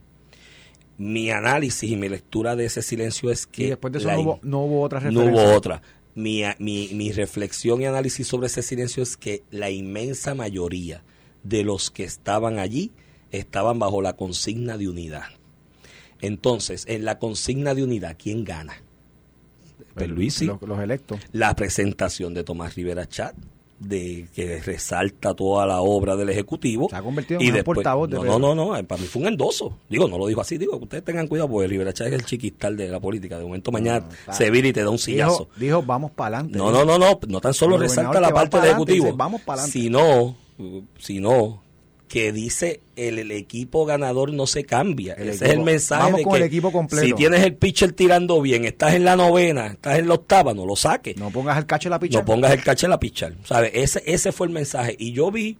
[0.98, 3.64] Mi análisis y mi lectura de ese silencio es que...
[3.64, 5.44] Y después de eso no hubo, no hubo otra no referencia.
[5.44, 5.82] hubo otra.
[6.16, 11.04] Mi, mi, mi reflexión y análisis sobre ese silencio es que la inmensa mayoría
[11.44, 12.92] de los que estaban allí
[13.32, 15.28] estaban bajo la consigna de unidad.
[16.22, 18.82] Entonces, en la consigna de unidad, ¿quién gana?
[19.94, 20.46] Perluisi.
[20.46, 21.20] Los, los electos.
[21.32, 23.36] La presentación de Tomás Rivera Chat,
[23.80, 26.88] de que resalta toda la obra del Ejecutivo.
[26.90, 29.08] Se ha convertido en y un después, portavoz de no, no, no, no, para mí
[29.08, 29.78] fue un endoso.
[29.90, 32.76] Digo, no lo dijo así, digo, ustedes tengan cuidado porque Rivera Chat es el chiquistal
[32.76, 33.38] de la política.
[33.38, 35.50] De momento mañana no, se vira y te da un sillazo.
[35.56, 36.58] Dijo, dijo, vamos para adelante.
[36.58, 39.42] No, no, no, no, no tan solo resalta la que parte del Ejecutivo, dice, "Vamos
[39.42, 39.72] pa'lante".
[39.72, 40.36] sino,
[40.98, 41.62] sino
[42.08, 45.14] que dice el, el equipo ganador no se cambia.
[45.14, 47.06] El Ese es el mensaje vamos de con que el equipo completo.
[47.06, 50.66] si tienes el pitcher tirando bien, estás en la novena, estás en la octava, no
[50.66, 51.18] lo saques.
[51.18, 52.20] No pongas el cacho en la picha.
[52.20, 53.34] No pongas el caché en la pichar.
[53.44, 53.72] ¿sabes?
[53.74, 54.96] Ese, ese fue el mensaje.
[54.98, 55.58] Y yo vi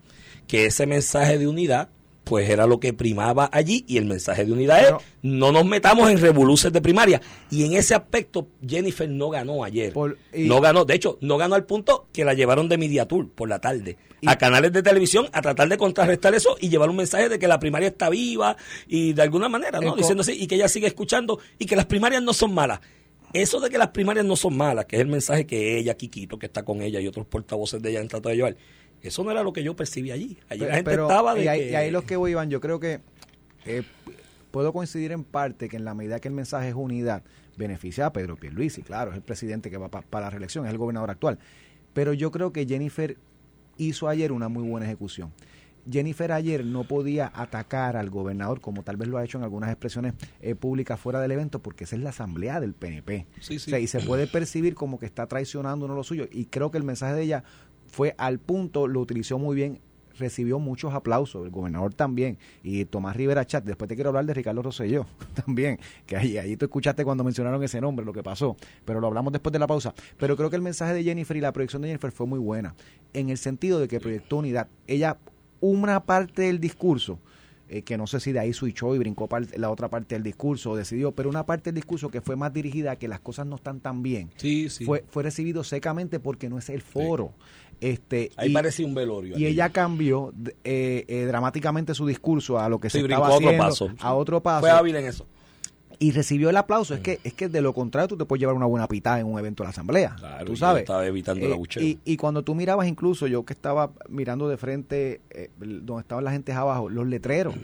[0.48, 1.90] que ese mensaje de unidad,
[2.28, 3.84] pues era lo que primaba allí.
[3.88, 7.22] Y el mensaje de unidad Pero- es, no nos metamos en revoluces de primaria.
[7.50, 9.94] Y en ese aspecto, Jennifer no ganó ayer.
[9.94, 10.86] Por- y- no ganó.
[10.86, 13.98] De hecho, no ganó al punto que la llevaron de Media Tour por la tarde.
[14.22, 17.38] Y- a canales de televisión a tratar de contrarrestar eso y llevar un mensaje de
[17.40, 19.96] que la primaria está viva y de alguna manera, ¿no?
[19.96, 22.80] así, y que ella sigue escuchando y que las primarias no son malas.
[23.34, 26.40] Eso de que las primarias no son malas, que es el mensaje que ella, Kikito,
[26.40, 28.56] que está con ella y otros portavoces de ella han tratado de llevar,
[29.08, 30.38] eso no era lo que yo percibí allí.
[30.50, 32.50] Allí la gente Pero- estaba de y, ahí, que- y ahí los que voy, Iván,
[32.50, 33.00] yo creo que
[33.66, 33.84] eh,
[34.52, 37.24] puedo coincidir en parte que en la medida que el mensaje es unidad,
[37.58, 40.78] beneficia a Pedro Pierluisi, claro, es el presidente que va para la reelección, es el
[40.78, 41.40] gobernador actual.
[41.94, 43.18] Pero yo creo que Jennifer
[43.78, 45.32] hizo ayer una muy buena ejecución.
[45.90, 49.70] Jennifer ayer no podía atacar al gobernador como tal vez lo ha hecho en algunas
[49.70, 53.26] expresiones eh, públicas fuera del evento porque esa es la asamblea del PNP.
[53.40, 53.70] Sí, sí.
[53.70, 56.72] O sea, y se puede percibir como que está traicionando uno lo suyo y creo
[56.72, 57.44] que el mensaje de ella
[57.88, 59.80] fue al punto, lo utilizó muy bien,
[60.18, 64.34] recibió muchos aplausos, el gobernador también, y Tomás Rivera Chat, después te quiero hablar de
[64.34, 65.06] Ricardo Rosselló
[65.46, 69.08] también, que ahí, ahí tú escuchaste cuando mencionaron ese nombre, lo que pasó, pero lo
[69.08, 69.94] hablamos después de la pausa.
[70.18, 72.76] Pero creo que el mensaje de Jennifer y la proyección de Jennifer fue muy buena,
[73.14, 74.68] en el sentido de que proyectó unidad.
[74.88, 75.18] Ella,
[75.60, 77.20] una parte del discurso,
[77.70, 79.28] eh, que no sé si de ahí switchó y brincó
[79.58, 82.54] la otra parte del discurso, o decidió, pero una parte del discurso que fue más
[82.54, 84.86] dirigida a que las cosas no están tan bien, Sí, sí.
[84.86, 87.32] fue, fue recibido secamente porque no es el foro.
[87.80, 89.38] Este, Ahí y, parecía un velorio.
[89.38, 93.32] y ella cambió eh, eh, dramáticamente su discurso a lo que Sí, se estaba a
[93.34, 93.92] otro haciendo, paso.
[94.00, 95.28] a otro paso Fue hábil en eso.
[96.00, 96.94] Y recibió el aplauso.
[96.94, 99.26] Es que es que de lo contrario tú te puedes llevar una buena pitada en
[99.28, 100.16] un evento de la asamblea.
[100.18, 100.82] Claro, tú sabes.
[100.84, 104.58] estaba evitando el Eh, y, y cuando tú mirabas incluso yo que estaba mirando de
[104.58, 107.56] frente eh, donde estaban la gente abajo, los letreros.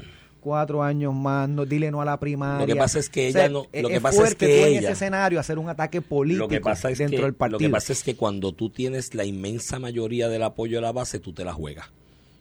[0.41, 2.67] Cuatro años más, no, dile no a la primaria.
[2.67, 4.35] Lo que pasa es que O sea, ella no- es- lo que es pasa es
[4.35, 7.19] que tú en ella- ese escenario hacer un ataque político Lo que pasa es dentro
[7.19, 7.59] que, del partido.
[7.59, 10.91] Lo que pasa es que cuando tú tienes la inmensa mayoría del apoyo de la
[10.91, 11.85] base, tú te la juegas.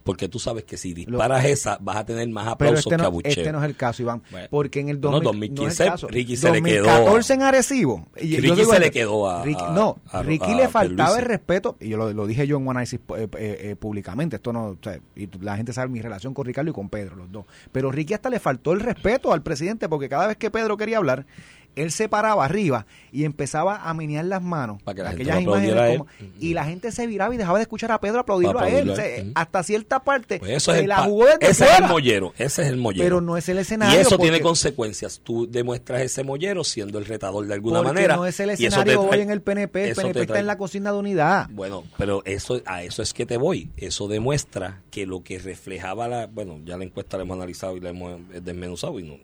[0.04, 3.04] Porque tú sabes que si disparas esa, vas a tener más aplausos este que no,
[3.04, 3.30] abucheo.
[3.30, 4.22] este no es el caso, Iván.
[4.30, 4.48] Bueno.
[4.50, 6.08] porque en el Bueno, 2000 no es el 2015 caso.
[6.08, 8.06] Ricky se le quedó 2014 en Arecibo.
[8.20, 11.24] y Ricky digo se le quedó a- Ricky- no, a- Ricky a le faltaba el
[11.24, 11.76] respeto.
[11.80, 14.36] Y yo lo, lo dije yo en un análisis eh, eh, eh, públicamente.
[14.36, 14.64] Esto no.
[14.66, 17.44] o sea, y la gente sabe mi relación con Ricardo y con Pedro, los dos.
[17.70, 20.98] Pero Ricky hasta le faltó el respeto al presidente porque cada vez que Pedro quería
[20.98, 21.26] hablar.
[21.74, 24.82] Él se paraba arriba y empezaba a menear las manos.
[24.82, 25.98] Para que la gente aquellas a él.
[25.98, 29.32] como- y la gente se viraba y dejaba de escuchar a Pedro aplaudirlo a él.
[29.34, 32.62] hasta cierta parte Pues eso es el la jugó desde ese es el mollero, ese
[32.62, 33.04] es el mollero.
[33.04, 33.96] Pero no es el escenario.
[33.98, 35.20] y eso porque- tiene consecuencias.
[35.24, 38.16] Tú demuestras ese mollero siendo el retador de alguna porque manera.
[38.16, 39.88] no es el escenario trae- hoy en el PNP.
[39.90, 41.48] El PNP está en la consigna de unidad.
[41.50, 43.70] Bueno, pero eso a eso es que te voy.
[43.76, 47.80] Eso demuestra que lo que reflejaba la, bueno, ya la encuesta la hemos analizado y
[47.80, 49.16] la hemos desmenuzado y no,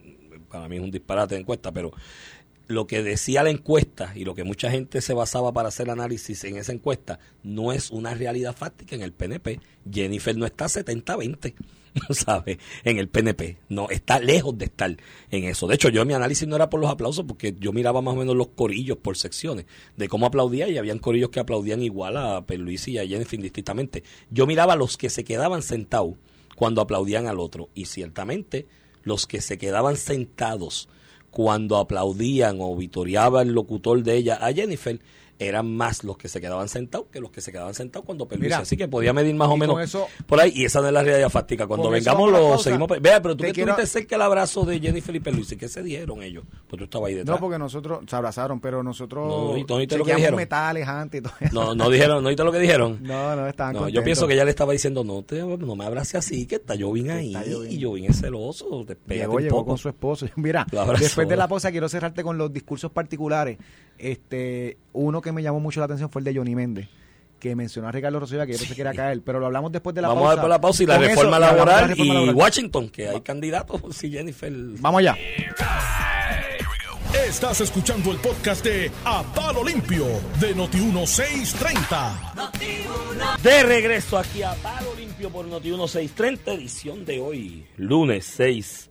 [0.51, 1.93] para mí es un disparate de encuesta, pero
[2.69, 6.45] lo que decía la encuesta y lo que mucha gente se basaba para hacer análisis
[6.45, 9.61] en esa encuesta no es una realidad fáctica en el PNP.
[9.91, 11.55] Jennifer no está 70-20,
[12.11, 12.59] ¿sabes?
[12.85, 13.57] En el PNP.
[13.71, 14.95] No, está lejos de estar
[15.31, 15.67] en eso.
[15.67, 18.19] De hecho, yo mi análisis no era por los aplausos porque yo miraba más o
[18.19, 19.65] menos los corillos por secciones
[19.97, 24.05] de cómo aplaudía y habían corillos que aplaudían igual a Perluisi y a Jennifer indistintamente.
[24.31, 26.17] Yo miraba los que se quedaban sentados
[26.55, 28.67] cuando aplaudían al otro y ciertamente
[29.05, 30.91] los que se quedaban sentados
[31.31, 35.01] cuando aplaudían o vitoreaba el locutor de ella a Jennifer,
[35.39, 38.55] eran más los que se quedaban sentados que los que se quedaban sentados cuando Perluisi.
[38.55, 39.97] Así que podía medir más o menos
[40.27, 40.53] por ahí.
[40.55, 41.67] Y esa no es la realidad fáctica.
[41.67, 42.89] Cuando vengamos lo seguimos.
[43.01, 43.75] Vea, pero tú que quiero...
[43.75, 45.57] tuviste cerca el abrazo de Jennifer y Perluisi.
[45.57, 46.45] ¿Qué se dieron ellos?
[46.69, 47.37] Pues tú estabas ahí detrás.
[47.37, 50.37] No, porque nosotros se abrazaron, pero nosotros no, no, lo que dijeron.
[50.37, 52.99] metales antes y todo No, no dijeron, ¿no lo que dijeron?
[53.09, 55.85] No, no, estaban no, Yo pienso que ella le estaba diciendo, no, te, no me
[55.85, 57.35] abrace así, que está yo bien ahí.
[57.69, 58.85] Y yo bien celoso.
[59.09, 60.27] Llegó, llegó con su esposo.
[60.37, 60.67] Mira,
[60.99, 63.59] después de la pausa quiero cerrarte con los discursos particulares.
[63.99, 66.89] Este, uno que me llamó mucho la atención fue el de Johnny Méndez
[67.39, 70.03] que mencionó a Ricardo Rosselló que no se quiera caer, pero lo hablamos después de
[70.03, 70.29] la Vamos pausa.
[70.29, 73.81] Vamos a ver por la pausa y la reforma laboral y Washington, que hay candidatos,
[73.97, 74.53] sí, Jennifer.
[74.81, 75.17] Vamos allá.
[77.27, 80.07] Estás escuchando el podcast de A Palo Limpio
[80.41, 83.39] de Noti1630.
[83.43, 88.91] De regreso aquí a Palo Limpio por Noti1630, edición de hoy, lunes 6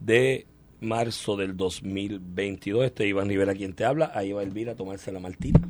[0.00, 0.46] de
[0.80, 2.86] marzo del 2022.
[2.86, 4.12] Este Iván Rivera quien te habla.
[4.14, 5.60] Ahí va Elvira a tomarse la maltita.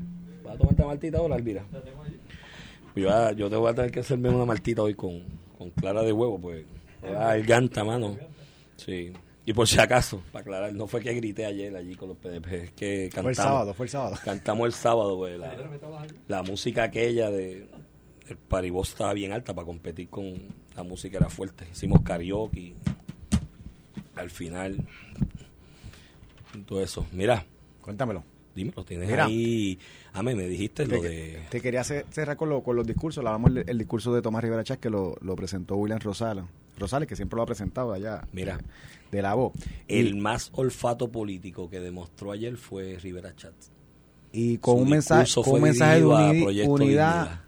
[0.44, 1.64] ¿Vas a tomarte la maltita ahora, Elvira?
[1.70, 2.18] Tengo allí.
[2.96, 5.22] Yo, yo te voy a tener que hacerme una maltita hoy con,
[5.56, 6.64] con clara de huevo, pues.
[7.16, 8.16] Ah, el ganta, mano.
[8.76, 9.12] Sí.
[9.46, 12.46] Y por si acaso, para aclarar, no fue que grité ayer allí con los PDP,
[12.52, 13.22] es que cantamos.
[13.22, 14.16] Fue el sábado, fue el sábado.
[14.24, 15.38] Cantamos el sábado, pues.
[15.38, 15.56] La,
[16.28, 17.66] la música aquella de.
[18.28, 20.34] El paribos estaba bien alta para competir con.
[20.76, 21.66] La música era fuerte.
[21.72, 22.74] Hicimos karaoke
[24.20, 24.76] al final,
[26.66, 27.06] todo eso.
[27.12, 27.44] Mira.
[27.80, 28.22] Cuéntamelo.
[28.54, 29.78] Dímelo, tienes ahí.
[30.12, 31.40] Ah, me dijiste lo de.
[31.50, 33.24] Te quería cerrar con, con los discursos.
[33.24, 36.44] Hablamos el, el discurso de Tomás Rivera Chávez que lo, presentó William Rosales.
[36.78, 38.26] Rosales, que siempre lo ha presentado allá.
[38.32, 38.58] Mira.
[39.10, 39.52] De, la voz.
[39.88, 43.70] El más olfato político que demostró ayer fue Rivera Chávez.
[44.32, 47.40] Y con un mensaje, con un mensaje de unidad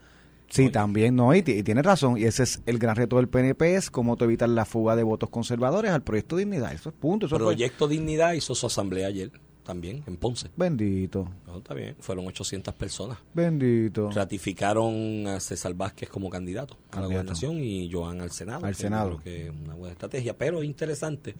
[0.53, 3.91] Sí, también, no, y, tiene razón, y ese es el gran reto del PNP, es
[3.91, 7.25] cómo te evitar la fuga de votos conservadores al Proyecto Dignidad, eso es punto.
[7.25, 9.31] Eso Proyecto Dignidad hizo su asamblea ayer,
[9.62, 10.51] también, en Ponce.
[10.55, 11.27] Bendito.
[11.47, 13.17] No, está bien, fueron 800 personas.
[13.33, 14.11] Bendito.
[14.11, 18.67] Ratificaron a César Vázquez como candidato, a la gobernación y Joan al Senado.
[18.67, 19.21] Al Senado.
[19.23, 21.35] Creo que es una buena estrategia, pero es interesante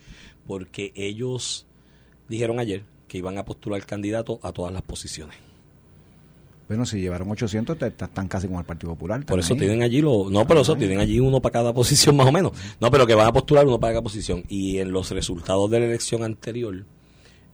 [0.47, 1.67] porque ellos
[2.31, 5.37] dijeron ayer que iban a postular candidato a todas las posiciones.
[6.73, 9.23] Bueno, si llevaron 800, están casi como el Partido Popular.
[9.27, 12.27] Por eso tienen allí lo, no, pero eso tienen allí uno para cada posición más
[12.27, 12.53] o menos.
[12.81, 14.43] No, pero que van a postular uno para cada posición.
[14.49, 16.87] Y en los resultados de la elección anterior,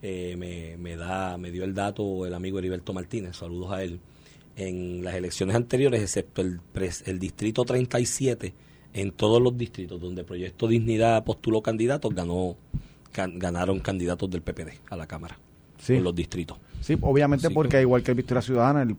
[0.01, 3.99] eh, me, me, da, me dio el dato el amigo Heriberto Martínez, saludos a él.
[4.55, 6.61] En las elecciones anteriores, excepto el,
[7.05, 8.53] el distrito 37,
[8.93, 12.55] en todos los distritos donde Proyecto Dignidad postuló candidatos, ganó,
[13.13, 15.37] ganaron candidatos del PPD a la Cámara.
[15.89, 16.57] En los distritos.
[16.81, 18.95] Sí, obviamente porque igual que el Victoria Ciudadana, el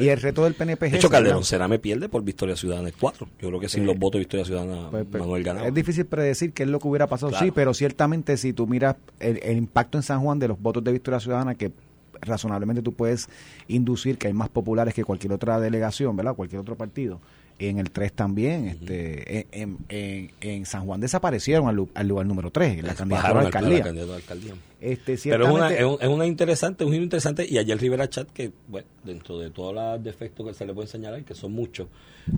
[0.00, 2.88] y el reto del PNP es De hecho, Calderón será me pierde por Victoria Ciudadana
[2.88, 3.28] el 4.
[3.40, 5.66] Yo creo que sin los votos de Victoria Ciudadana pues, pues, Manuel ganaba.
[5.66, 8.96] Es difícil predecir qué es lo que hubiera pasado, sí, pero ciertamente si tú miras
[9.20, 11.72] el, el impacto en San Juan de los votos de Victoria Ciudadana que
[12.20, 13.28] razonablemente tú puedes
[13.68, 16.34] inducir que hay más populares que cualquier otra delegación, ¿verdad?
[16.34, 17.20] Cualquier otro partido
[17.58, 22.84] en el 3 también, este, en, en, en, San Juan desaparecieron al, lugar número 3,
[22.84, 23.84] la candidatura a alcaldía.
[23.84, 24.54] alcaldía.
[24.80, 28.52] Este, Pero es una, es, una interesante, un giro interesante, y ayer Rivera Chat, que
[28.68, 31.88] bueno, dentro de todos los defectos que se le puede señalar, que son muchos,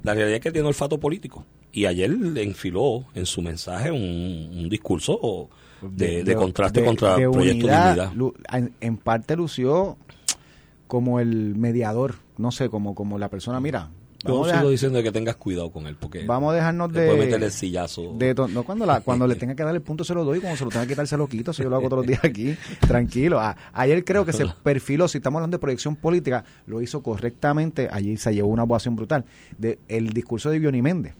[0.02, 1.44] la realidad es que tiene olfato político.
[1.72, 5.50] Y ayer le enfiló en su mensaje un, discurso
[5.82, 8.12] de, contraste contra el proyecto de unidad.
[8.52, 9.98] En, en parte lució
[10.86, 13.90] como el mediador, no sé, como, como la persona, mira,
[14.24, 17.52] yo sigo diciendo que tengas cuidado con él, porque vamos a dejarnos de meterle el
[17.52, 18.16] sillazo.
[18.50, 20.64] no, cuando la, cuando le tenga que dar el punto se lo doy, cuando se
[20.64, 22.56] lo tenga que quitar se lo quito, si yo lo hago todos los días aquí,
[22.80, 23.40] tranquilo.
[23.72, 28.16] ayer creo que se perfiló, si estamos hablando de proyección política, lo hizo correctamente, allí
[28.16, 29.24] se llevó una ovación brutal.
[29.58, 31.14] De, el discurso de Bioni Méndez,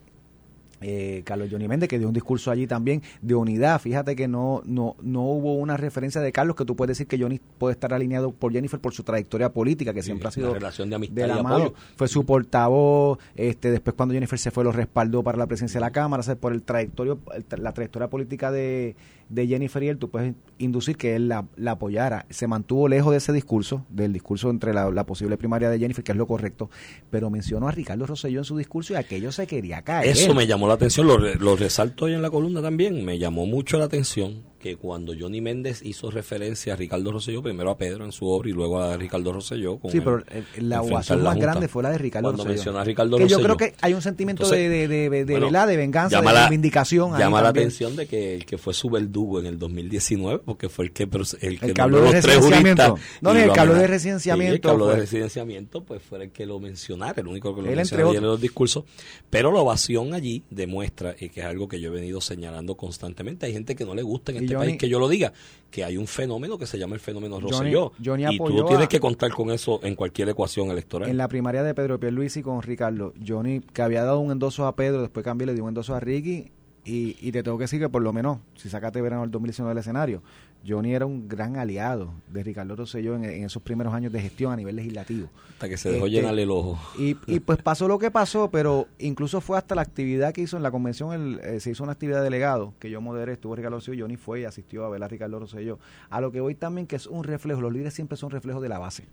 [0.81, 3.81] eh, Carlos Johnny Méndez, que dio un discurso allí también de unidad.
[3.81, 7.19] Fíjate que no, no, no hubo una referencia de Carlos que tú puedes decir que
[7.19, 10.88] Johnny puede estar alineado por Jennifer por su trayectoria política, que siempre ha sido relación
[10.90, 11.75] de amistad y apoyo.
[11.97, 15.87] Fue su portavoz, este, después cuando Jennifer se fue lo respaldó para la presidencia de
[15.87, 17.19] la Cámara, por el trayectorio,
[17.57, 18.97] la trayectoria política de,
[19.31, 22.27] de Jennifer y él, tú puedes inducir que él la, apoyara.
[22.29, 26.05] Se mantuvo lejos de ese discurso, del discurso entre la, la, posible primaria de Jennifer,
[26.05, 26.69] que es lo correcto,
[27.11, 30.09] pero mencionó a Ricardo Rosselló en su discurso y aquello se quería caer.
[30.09, 33.47] Eso me llamó la atención, lo, lo resalto hoy en la columna también, me llamó
[33.47, 38.05] mucho la atención que cuando Johnny Méndez hizo referencia a Ricardo Rosselló, primero a Pedro
[38.05, 39.79] en su obra y luego a Ricardo Rosselló.
[39.79, 40.23] Con sí, pero
[40.59, 42.57] la ovación más grande fue la de Ricardo cuando Rosselló.
[42.57, 43.38] menciona a Ricardo que Rosselló.
[43.38, 46.33] yo creo que hay un sentimiento de, de, de, de, de, bueno, de venganza, de
[46.33, 47.18] reivindicación.
[47.18, 50.85] Llama la atención de que el que fue su verdugo en el 2019, porque fue
[50.85, 52.99] el que, el que, el que habló de residenciamiento.
[53.20, 54.55] No, el que habló de residenciamiento.
[54.55, 57.70] El que habló de residenciamiento, pues fue el que lo mencionara, el único que lo
[57.70, 58.85] mencionó en los discursos.
[59.31, 63.46] Pero la ovación allí demuestra, y que es algo que yo he venido señalando constantemente,
[63.46, 65.33] hay gente que no le gusta en este país que yo lo diga
[65.71, 67.93] que hay un fenómeno que se llama el fenómeno Rosselló.
[68.05, 71.09] Johnny, y tú tienes que contar con eso en cualquier ecuación electoral.
[71.09, 74.75] En la primaria de Pedro Pierluisi con Ricardo, Johnny, que había dado un endoso a
[74.75, 76.51] Pedro, después cambió le dio un endoso a Ricky,
[76.85, 79.71] y, y, te tengo que decir que por lo menos, si sacaste verano del 2019
[79.71, 80.23] del escenario,
[80.66, 84.53] Johnny era un gran aliado de Ricardo Rosselló en, en, esos primeros años de gestión
[84.53, 85.29] a nivel legislativo.
[85.53, 86.79] Hasta que se dejó este, llenar el ojo.
[86.99, 90.57] Y, y, pues pasó lo que pasó, pero incluso fue hasta la actividad que hizo
[90.57, 93.55] en la convención, el, eh, se hizo una actividad de delegado que yo moderé, estuvo
[93.55, 95.79] Ricardo Rosselló, Johnny fue y asistió a ver a Ricardo Rosselló.
[96.09, 98.69] A lo que voy también que es un reflejo, los líderes siempre son reflejos de
[98.69, 99.05] la base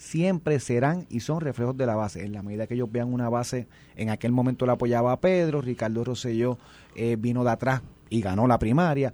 [0.00, 2.24] siempre serán y son reflejos de la base.
[2.24, 6.02] En la medida que ellos vean una base, en aquel momento la apoyaba Pedro, Ricardo
[6.04, 6.58] Rosselló
[6.96, 9.12] eh, vino de atrás y ganó la primaria.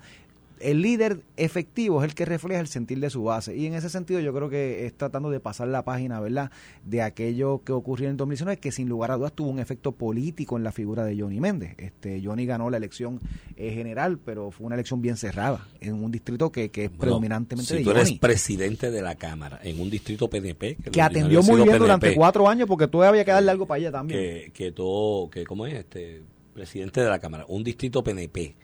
[0.61, 3.57] El líder efectivo es el que refleja el sentir de su base.
[3.57, 6.51] Y en ese sentido yo creo que es tratando de pasar la página, ¿verdad?
[6.85, 9.93] De aquello que ocurrió en el 2019, que sin lugar a dudas tuvo un efecto
[9.93, 11.75] político en la figura de Johnny Méndez.
[11.79, 13.21] Este, Johnny ganó la elección
[13.57, 17.01] eh, general, pero fue una elección bien cerrada, en un distrito que, que es bueno,
[17.01, 18.01] predominantemente si de tú Johnny.
[18.01, 20.77] eres presidente de la Cámara, en un distrito PNP...
[20.77, 23.67] Que, que atendió muy bien PNP, durante cuatro años, porque tú había que darle algo
[23.67, 24.21] para ella también.
[24.21, 25.75] Que, que todo, que ¿cómo es?
[25.75, 26.23] este
[26.55, 28.57] Presidente de la Cámara, un distrito PNP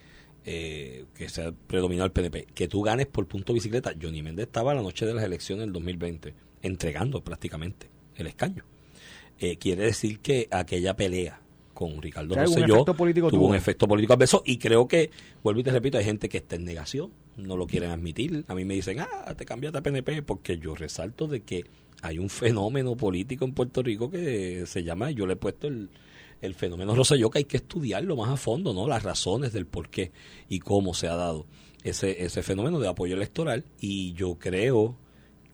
[0.45, 3.93] eh, que se ha predominado el PNP, que tú ganes por punto bicicleta.
[4.01, 8.65] Johnny Méndez estaba la noche de las elecciones del 2020 entregando prácticamente el escaño.
[9.39, 11.41] Eh, quiere decir que aquella pelea
[11.75, 15.11] con Ricardo Rosselló tuvo, tuvo un efecto político adverso y creo que,
[15.43, 18.45] vuelvo y te repito, hay gente que está en negación, no lo quieren admitir.
[18.49, 21.65] A mí me dicen, ah, te cambiaste a PNP porque yo resalto de que
[22.03, 25.89] hay un fenómeno político en Puerto Rico que se llama, yo le he puesto el,
[26.43, 28.87] el fenómeno Rosselló que hay que estudiarlo más a fondo, ¿no?
[28.87, 30.13] Las razones del por qué
[30.49, 31.47] y cómo se ha dado
[31.85, 34.97] ese, ese fenómeno de apoyo electoral y yo creo,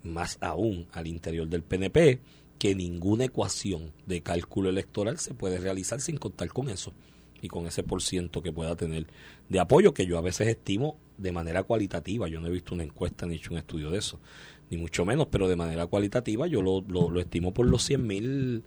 [0.03, 2.21] más aún al interior del PNP,
[2.59, 6.93] que ninguna ecuación de cálculo electoral se puede realizar sin contar con eso
[7.41, 9.07] y con ese por ciento que pueda tener
[9.49, 12.29] de apoyo que yo a veces estimo de manera cualitativa.
[12.29, 14.19] Yo no he visto una encuesta ni hecho un estudio de eso,
[14.71, 18.07] ni mucho menos, pero de manera cualitativa yo lo, lo, lo estimo por los 100
[18.07, 18.65] mil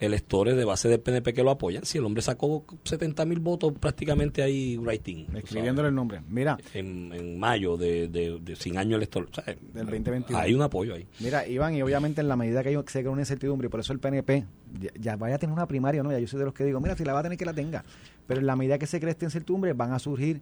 [0.00, 1.84] electores de base del PNP que lo apoyan.
[1.84, 5.26] Si el hombre sacó 70 mil votos prácticamente ahí writing.
[5.36, 6.22] Escribiéndole el nombre.
[6.28, 6.58] Mira.
[6.74, 9.28] En, en mayo de, de, de, sin año electoral.
[9.30, 10.38] O sea, del 2021.
[10.38, 11.06] Hay un apoyo ahí.
[11.20, 13.92] Mira, Iván, y obviamente en la medida que se crea una incertidumbre, y por eso
[13.92, 14.46] el PNP
[14.80, 16.10] ya, ya, vaya a tener una primaria, ¿no?
[16.10, 17.52] Ya yo soy de los que digo, mira, si la va a tener que la
[17.52, 17.84] tenga.
[18.26, 20.40] Pero en la medida que se crea esta incertidumbre, van a surgir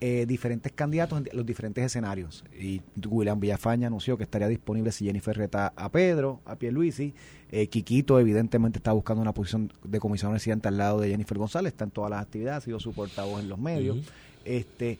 [0.00, 2.44] eh, diferentes candidatos en los diferentes escenarios.
[2.58, 7.14] Y William Villafaña anunció que estaría disponible si Jennifer reta a Pedro, a Pierluisi.
[7.50, 11.72] Eh, Quiquito evidentemente está buscando una posición de comisionado residente al lado de Jennifer González,
[11.72, 13.96] está en todas las actividades, ha sido su portavoz en los medios.
[13.96, 14.12] Uh -huh.
[14.44, 14.98] Este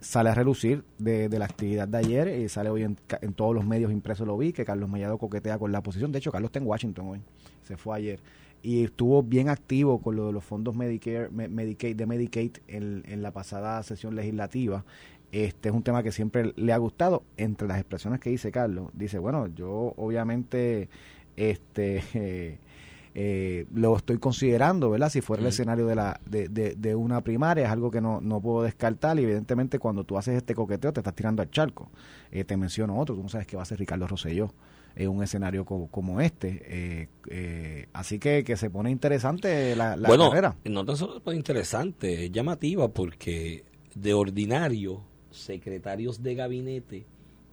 [0.00, 3.54] sale a relucir de, de, la actividad de ayer y sale hoy en, en, todos
[3.54, 6.48] los medios impresos lo vi que Carlos Mellado coquetea con la posición de hecho Carlos
[6.48, 7.20] está en Washington hoy
[7.62, 8.20] se fue ayer
[8.62, 13.22] y estuvo bien activo con lo de los fondos Medicare, Medicaid, de Medicaid en, en,
[13.22, 14.84] la pasada sesión legislativa.
[15.30, 17.22] Este es un tema que siempre le ha gustado.
[17.36, 20.88] Entre las expresiones que dice Carlos, dice, bueno, yo obviamente
[21.36, 22.58] este eh,
[23.14, 25.10] eh, lo estoy considerando, ¿verdad?
[25.10, 28.20] Si fuera el escenario de, la, de, de, de, una primaria, es algo que no,
[28.20, 31.90] no puedo descartar y evidentemente cuando tú haces este coqueteo te estás tirando al charco.
[32.30, 34.52] Eh, te menciono otro, tú no sabes qué va a hacer Ricardo Rosselló
[34.98, 36.62] en un escenario como, como este.
[36.66, 40.56] Eh, eh, así que, que se pone interesante la, la bueno, carrera.
[40.64, 47.06] No tan solo se pone interesante, es llamativa porque de ordinario secretarios de gabinete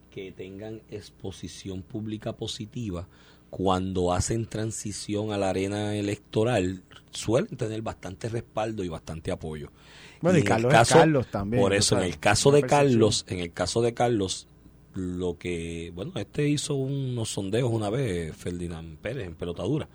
[0.10, 3.08] que tengan exposición pública positiva
[3.52, 6.82] cuando hacen transición a la arena electoral
[7.12, 9.72] suelen tener bastante respaldo y bastante apoyo.
[10.20, 11.62] Bueno, y, y Carlos, caso, Carlos también.
[11.62, 14.48] Por eso, en el caso de Carlos, en el caso de Carlos,
[14.96, 19.88] lo que, bueno, este hizo unos sondeos una vez, Ferdinand Pérez, en pelotadura,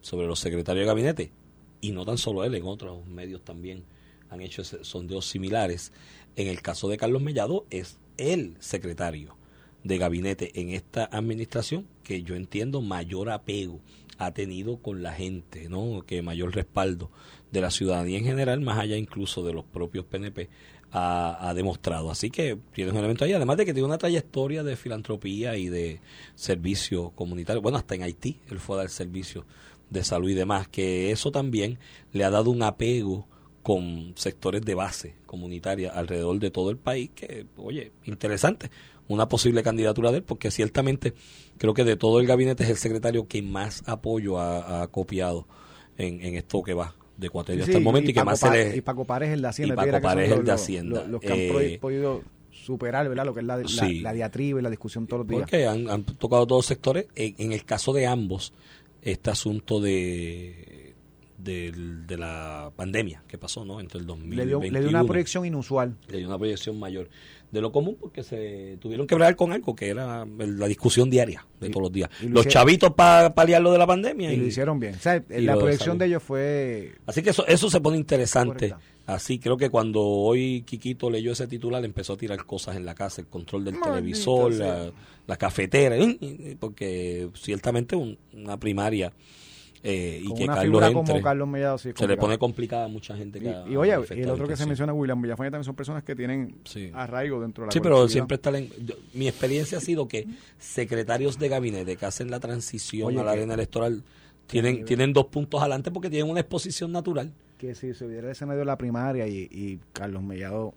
[0.00, 1.32] sobre los secretarios de gabinete,
[1.80, 3.84] y no tan solo él, en otros medios también
[4.30, 5.92] han hecho sondeos similares.
[6.36, 9.36] En el caso de Carlos Mellado, es el secretario
[9.84, 13.80] de gabinete en esta administración que yo entiendo mayor apego
[14.18, 16.02] ha tenido con la gente, ¿no?
[16.04, 17.10] Que mayor respaldo
[17.52, 20.48] de la ciudadanía en general, más allá incluso de los propios PNP,
[20.92, 22.10] ha, demostrado.
[22.10, 25.68] Así que tienes un elemento ahí, además de que tiene una trayectoria de filantropía y
[25.68, 26.00] de
[26.34, 27.62] servicio comunitario.
[27.62, 29.44] Bueno, hasta en Haití él fue a dar servicio
[29.90, 31.78] de salud y demás, que eso también
[32.12, 33.26] le ha dado un apego
[33.62, 38.70] con sectores de base comunitaria alrededor de todo el país, que, oye, interesante,
[39.08, 41.14] una posible candidatura de él, porque ciertamente
[41.56, 45.46] creo que de todo el gabinete es el secretario que más apoyo ha, copiado
[45.96, 48.76] en, en esto que va de Cuatro hasta el momento y, que más se le...
[48.76, 49.74] Y Paco Párez el de Hacienda.
[49.74, 51.04] Y Paco Párez el de Hacienda.
[51.04, 53.26] Los, que han eh, podido superar ¿verdad?
[53.26, 53.56] lo que es la,
[54.02, 55.40] la, diatriba y la discusión todos los días.
[55.42, 57.06] Porque han, han tocado todos sectores.
[57.16, 58.52] En, el caso de ambos,
[59.02, 60.87] este asunto de,
[61.38, 63.80] de, la pandemia que pasó ¿no?
[63.80, 64.72] entre el 2021.
[64.72, 65.96] Le dio, una proyección inusual.
[66.08, 67.08] Le dio una proyección mayor
[67.50, 71.46] de lo común porque se tuvieron que hablar con algo que era la discusión diaria
[71.60, 72.10] de todos los días.
[72.22, 74.32] los chavitos para paliar lo de la pandemia.
[74.32, 74.96] Y, lo hicieron bien.
[75.28, 76.92] la proyección de, ellos fue...
[77.06, 78.74] Así que eso, eso se pone interesante.
[79.06, 82.94] Así creo que cuando hoy Quiquito leyó ese titular empezó a tirar cosas en la
[82.94, 85.96] casa, el control del televisor, la, cafetera,
[86.60, 89.12] porque ciertamente una primaria
[89.82, 93.40] eh, y que Carlos como Carlos Mellado, se le pone complicada a mucha gente.
[93.68, 96.56] y, oye, y el otro que se menciona, William Villafaña, también son personas que tienen
[96.92, 98.50] arraigo dentro de la Sí, pero siempre está...
[98.50, 100.26] mi experiencia ha sido que
[100.58, 104.02] secretarios de gabinete que hacen la transición a la arena electoral
[104.46, 107.32] tienen, tienen dos puntos adelante porque tienen una exposición natural.
[107.58, 110.74] Que si se hubiera el escenario de la primaria y, Carlos Mellado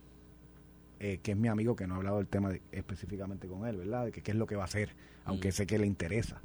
[1.00, 4.06] eh, que es mi amigo, que no ha hablado del tema específicamente con él, ¿verdad?
[4.06, 4.90] De que qué es lo que va a hacer,
[5.26, 5.52] aunque mm.
[5.52, 6.40] sé que le interesa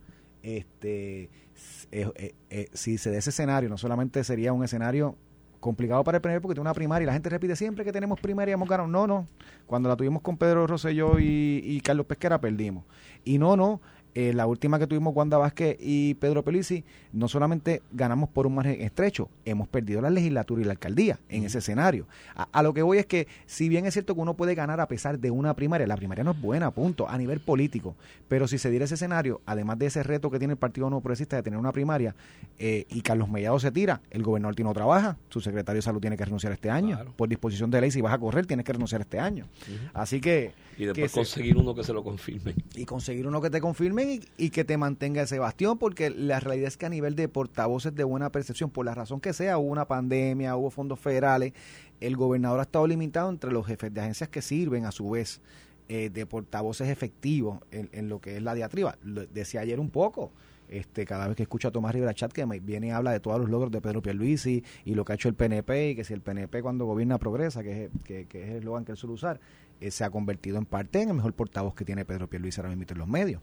[0.47, 1.30] este
[1.90, 5.16] eh, eh, si se da ese escenario, no solamente sería un escenario
[5.61, 8.20] complicado para el PNP porque tiene una primaria y la gente repite siempre que tenemos
[8.20, 8.88] primaria hemos ganado.
[8.88, 9.26] No, no.
[9.66, 12.84] Cuando la tuvimos con Pedro Rosselló y, y Carlos Pesquera perdimos.
[13.24, 13.80] Y no, no.
[14.17, 18.55] Eh, la última que tuvimos Wanda Vázquez y Pedro Pelici, no solamente ganamos por un
[18.55, 22.07] margen estrecho, hemos perdido la legislatura y la alcaldía en ese escenario.
[22.35, 24.89] A, lo que voy es que, si bien es cierto que uno puede ganar a
[24.89, 27.95] pesar de una primaria, la primaria no es buena, punto, a nivel político,
[28.27, 31.03] pero si se diera ese escenario, además de ese reto que tiene el Partido No
[31.03, 32.14] Progresista de tener una primaria,
[32.59, 36.01] eh, y Carlos Mellado se tira, el gobernador tiene no trabaja, su secretario de salud
[36.01, 38.73] tiene que renunciar este año, por disposición de ley, si vas a correr, tienes que
[38.73, 39.45] renunciar este año.
[39.93, 40.64] Así que...
[40.79, 42.55] Y después conseguir uno que se lo confirme.
[42.74, 46.68] Y conseguir uno que te confirme y, que te mantenga ese bastión, porque la realidad
[46.68, 49.70] es que a nivel de portavoces de buena percepción, por la razón que sea, hubo
[49.70, 51.53] una pandemia, hubo fondos federales,
[52.01, 55.41] el gobernador ha estado limitado entre los jefes de agencias que sirven a su vez
[55.89, 58.99] eh, de portavoces efectivos en, lo que es la diatriba.
[59.33, 60.33] decía ayer un poco.
[60.68, 63.39] Este, cada vez que escucho a Tomás Rivera Chat que viene y habla de todos
[63.39, 66.12] los logros de Pedro Pierluisi y lo que ha hecho el PNP y que si
[66.12, 69.14] el PNP cuando gobierna progresa, que es, que, que es el eslogan que él suele
[69.14, 69.39] usar,
[69.81, 72.74] eh, se ha convertido en parte en el mejor portavoz que tiene Pedro Pierluisi ahora
[72.74, 73.43] mismo en los medios.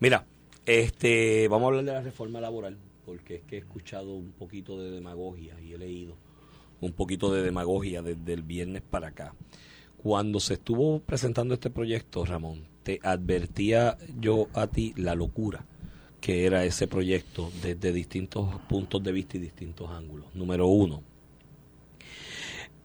[0.00, 0.26] Mira,
[0.66, 4.78] este, vamos a hablar de la reforma laboral, porque es que he escuchado un poquito
[4.78, 6.16] de demagogia y he leído
[6.80, 9.34] un poquito de demagogia desde el viernes para acá.
[9.96, 15.64] Cuando se estuvo presentando este proyecto, Ramón, te advertía yo a ti la locura
[16.20, 20.34] que era ese proyecto desde distintos puntos de vista y distintos ángulos.
[20.34, 21.02] Número uno,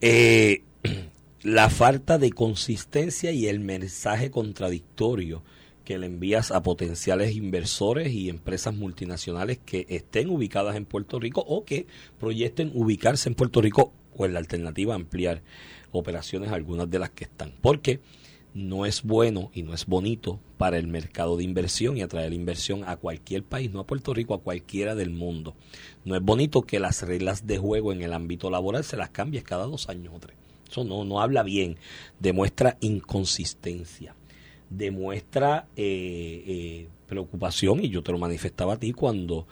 [0.02, 0.62] eh,
[1.44, 5.44] la falta de consistencia y el mensaje contradictorio
[5.84, 11.44] que le envías a potenciales inversores y empresas multinacionales que estén ubicadas en Puerto Rico
[11.46, 11.86] o que
[12.18, 15.42] proyecten ubicarse en Puerto Rico o en la alternativa ampliar
[15.92, 17.54] operaciones algunas de las que están.
[17.60, 18.00] Porque
[18.54, 22.86] no es bueno y no es bonito para el mercado de inversión y atraer inversión
[22.88, 25.58] a cualquier país, no a Puerto Rico, a cualquiera del mundo.
[26.06, 29.44] No es bonito que las reglas de juego en el ámbito laboral se las cambies
[29.44, 30.43] cada dos años o tres.
[30.74, 31.78] Eso no, no habla bien,
[32.20, 34.16] demuestra inconsistencia,
[34.72, 39.46] demuestra eh, eh, preocupación y yo te lo manifestaba a ti cuando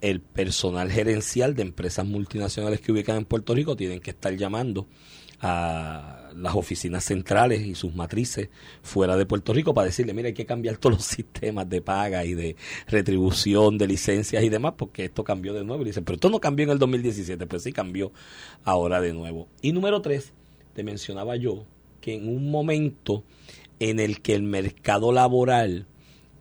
[0.00, 4.86] el personal gerencial de empresas multinacionales que ubican en Puerto Rico tienen que estar llamando
[5.40, 8.48] a las oficinas centrales y sus matrices
[8.82, 12.24] fuera de Puerto Rico para decirle, mira, hay que cambiar todos los sistemas de paga
[12.24, 12.56] y de
[12.86, 15.82] retribución de licencias y demás, porque esto cambió de nuevo.
[15.82, 18.12] Y dicen, pero esto no cambió en el 2017, pues sí cambió
[18.64, 19.48] ahora de nuevo.
[19.60, 20.32] Y número tres,
[20.74, 21.64] te mencionaba yo
[22.00, 23.24] que en un momento
[23.80, 25.86] en el que el mercado laboral,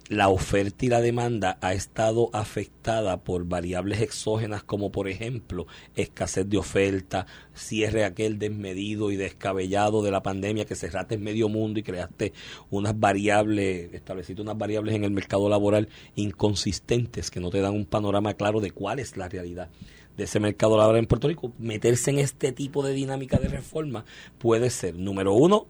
[0.09, 5.65] la oferta y la demanda ha estado afectada por variables exógenas como por ejemplo
[5.95, 7.25] escasez de oferta,
[7.55, 12.34] cierre aquel desmedido y descabellado de la pandemia que cerraste en medio mundo y creaste
[12.69, 17.86] unas variables, estableciste unas variables en el mercado laboral inconsistentes que no te dan un
[17.86, 19.69] panorama claro de cuál es la realidad
[20.18, 24.05] de ese mercado laboral en Puerto Rico, meterse en este tipo de dinámica de reforma
[24.38, 25.68] puede ser, número uno,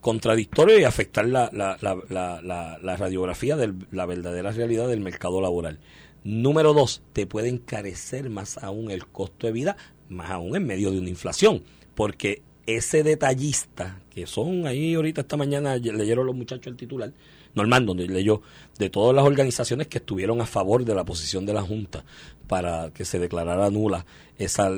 [0.00, 5.80] contradictorio y afectar la, la, la, radiografía de la verdadera realidad del mercado laboral.
[6.24, 9.76] Número dos, te puede encarecer más aún el costo de vida,
[10.08, 11.62] más aún en medio de una inflación,
[11.94, 17.12] porque ese detallista, que son ahí ahorita esta mañana, leyeron los muchachos el titular,
[17.54, 18.42] Normando leyó,
[18.78, 22.04] de todas las organizaciones que estuvieron a favor de la posición de la Junta
[22.46, 24.06] para que se declarara nula
[24.38, 24.70] esa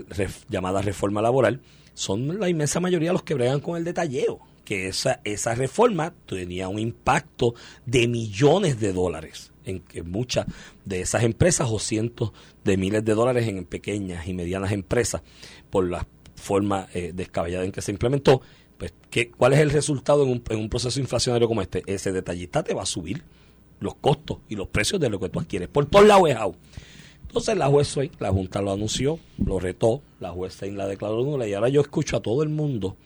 [0.49, 1.61] llamada reforma laboral,
[1.95, 6.68] son la inmensa mayoría los que bregan con el detalleo, que esa, esa reforma tenía
[6.68, 7.55] un impacto
[7.85, 10.47] de millones de dólares en, muchas
[10.85, 12.33] de esas empresas o cientos
[12.64, 15.23] de miles de dólares en pequeñas y medianas empresas
[15.71, 18.41] por la forma eh, descabellada en que se implementó.
[18.81, 21.83] Pues, ¿qué, ¿Cuál es el resultado en un, en un proceso inflacionario como este?
[21.85, 23.22] Ese detallista te va a subir
[23.78, 25.68] los costos y los precios de lo que tú adquieres.
[25.68, 26.39] Por todos lados es
[27.26, 31.53] Entonces la juez la Junta lo anunció, lo retó, la juez la declaró nula y
[31.53, 32.97] ahora yo escucho a todo el mundo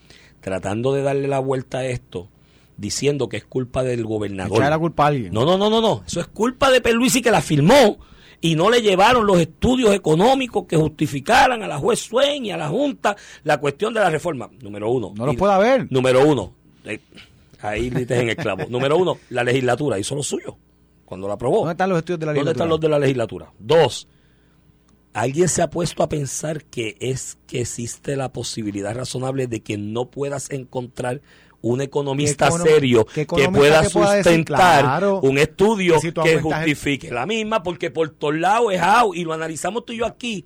[0.40, 2.28] tratando de darle la vuelta a esto
[2.76, 4.60] diciendo que es culpa del gobernador.
[4.60, 5.32] la culpa a alguien.
[5.32, 6.04] No, no, no, no, no.
[6.06, 7.98] Eso es culpa de Perluisi que la firmó
[8.44, 12.58] y no le llevaron los estudios económicos que justificaran a la juez Swain y a
[12.58, 14.50] la Junta la cuestión de la reforma.
[14.60, 15.14] Número uno.
[15.16, 15.90] No los puede haber.
[15.90, 16.52] Número uno.
[16.84, 17.00] Eh,
[17.62, 18.66] ahí dices en el clavo.
[18.68, 20.58] número uno, la legislatura hizo lo suyo
[21.06, 21.60] cuando la aprobó.
[21.60, 22.52] ¿Dónde están los estudios de la legislatura?
[22.52, 23.52] ¿Dónde están los de la legislatura?
[23.58, 24.08] Dos,
[25.14, 29.78] ¿Alguien se ha puesto a pensar que es que existe la posibilidad razonable de que
[29.78, 31.22] no puedas encontrar
[31.64, 38.34] un economista serio que pueda sustentar un estudio que justifique la misma, porque por todos
[38.34, 40.44] lados es out, y lo analizamos tú y yo aquí.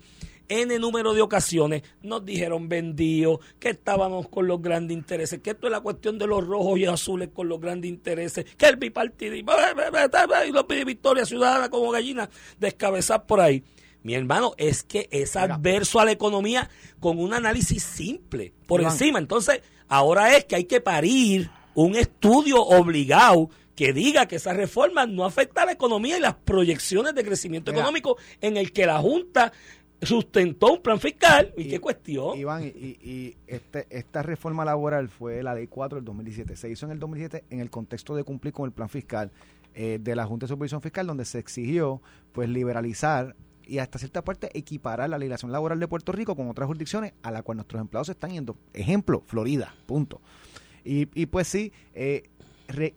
[0.50, 5.66] N número de ocasiones nos dijeron vendidos, que estábamos con los grandes intereses, que esto
[5.66, 9.52] es la cuestión de los rojos y azules con los grandes intereses, que el bipartidismo,
[10.46, 13.64] y los pide Victoria Ciudadana como gallina, descabezar por ahí.
[14.04, 19.18] Mi hermano, es que es adverso a la economía con un análisis simple por encima.
[19.18, 25.06] Entonces, Ahora es que hay que parir un estudio obligado que diga que esa reforma
[25.06, 28.98] no afecta a la economía y las proyecciones de crecimiento económico en el que la
[28.98, 29.52] Junta
[30.02, 31.52] sustentó un plan fiscal.
[31.56, 32.36] ¿Y, qué cuestión?
[32.36, 36.56] Iván, y, este, esta reforma laboral fue la ley 4 del 2017.
[36.56, 39.30] Se hizo en el 2017 en el contexto de cumplir con el plan fiscal
[39.74, 43.36] eh, de la Junta de Supervisión Fiscal, donde se exigió pues liberalizar
[43.68, 47.30] y hasta cierta parte equiparar la legislación laboral de Puerto Rico con otras jurisdicciones a
[47.30, 48.56] la cual nuestros empleados están yendo.
[48.72, 50.20] Ejemplo, Florida, punto.
[50.84, 52.22] Y, y pues sí, eh,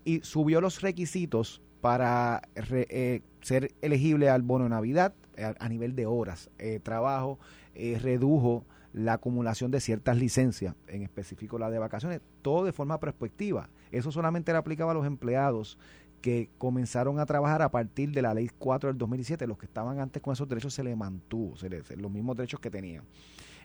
[0.05, 5.95] y subió los requisitos para eh, ser elegible al bono de Navidad eh, a, nivel
[5.95, 7.37] de horas de trabajo,
[7.75, 13.69] redujo la acumulación de ciertas licencias, en específico la de vacaciones, todo de forma prospectiva.
[13.91, 15.77] Eso solamente le aplicaba a los empleados
[16.21, 19.99] que comenzaron a trabajar a partir de la ley 4 del 2017, los que estaban
[19.99, 23.03] antes con esos derechos se les mantuvo, se los mismos derechos que tenían.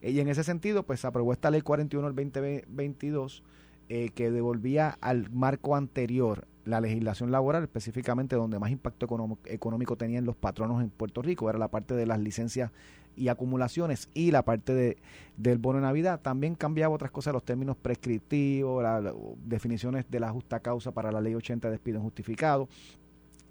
[0.00, 3.42] Eh, y en ese sentido, pues se aprobó esta ley 41 del 2022
[3.88, 9.96] eh, que devolvía al marco anterior la legislación laboral, específicamente donde más impacto económico, económico
[9.96, 12.72] tenían los patronos en Puerto Rico, era la parte de las licencias
[13.16, 14.96] y acumulaciones y la parte de,
[15.36, 16.20] del bono de Navidad.
[16.20, 19.12] También cambiaba otras cosas, los términos prescriptivos, las
[19.44, 22.68] definiciones de la justa causa para la ley 80 de despido injustificado.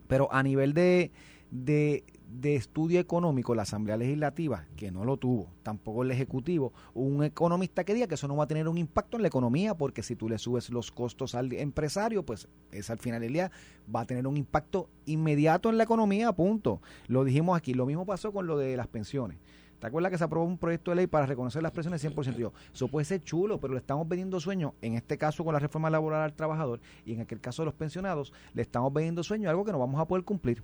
[0.08, 1.12] Pero a nivel de,
[1.52, 7.24] de, de estudio económico, la Asamblea Legislativa, que no lo tuvo, tampoco el Ejecutivo, un
[7.24, 10.04] economista que diga que eso no va a tener un impacto en la economía, porque
[10.04, 13.52] si tú le subes los costos al empresario, pues es al final del día
[13.94, 16.82] va a tener un impacto inmediato en la economía, punto.
[17.08, 19.38] Lo dijimos aquí, lo mismo pasó con lo de las pensiones.
[19.80, 22.38] ¿Te acuerdas que se aprobó un proyecto de ley para reconocer las pensiones 100%?
[22.38, 25.60] Yo, eso puede ser chulo, pero le estamos vendiendo sueños, en este caso con la
[25.60, 29.50] reforma laboral al trabajador y en aquel caso de los pensionados, le estamos vendiendo sueños,
[29.50, 30.64] algo que no vamos a poder cumplir.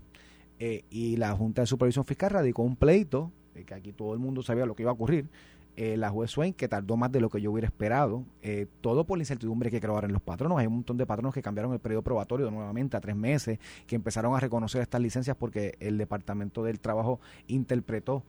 [0.63, 4.19] Eh, y la Junta de Supervisión Fiscal radicó un pleito, eh, que aquí todo el
[4.19, 5.27] mundo sabía lo que iba a ocurrir,
[5.75, 8.25] eh, la juez Swain, que tardó más de lo que yo hubiera esperado,
[8.79, 10.59] todo por la incertidumbre que crearon los patronos.
[10.59, 13.57] Hay un montón de patronos que cambiaron el periodo probatorio nuevamente a tres meses,
[13.87, 18.23] que empezaron a reconocer estas licencias porque el Departamento del Trabajo interpretó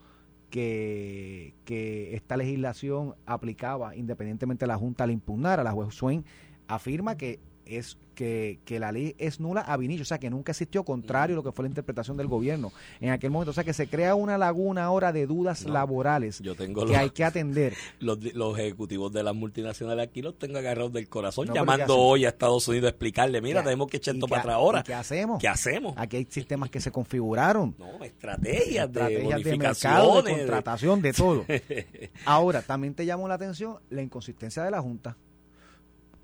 [0.49, 5.62] que, que esta legislación aplicaba independientemente de la Junta al impugnara.
[5.62, 6.24] La juez Swain
[6.66, 7.41] afirma que
[7.77, 11.35] es que, que, la ley es nula a inicio, o sea, que nunca existió, contrario
[11.35, 13.51] a lo que fue la interpretación del gobierno en aquel momento.
[13.51, 17.11] O sea, que se crea una laguna ahora de dudas laborales yo tengo que hay
[17.11, 17.75] que atender.
[18.01, 18.18] Los,
[18.59, 22.87] ejecutivos de las multinacionales aquí los tengo agarrados del corazón, llamando hoy a Estados Unidos
[22.87, 24.83] a explicarle, mira, tenemos que echar esto para atrás ahora.
[24.83, 25.41] ¿Qué hacemos?
[25.41, 25.95] ¿Qué hacemos?
[25.97, 27.75] Aquí hay sistemas que se configuraron.
[27.79, 31.45] No, estrategias, estrategias de, mercado, de contratación, de todo.
[32.25, 35.16] ahora, también te llamó la atención la inconsistencia de la Junta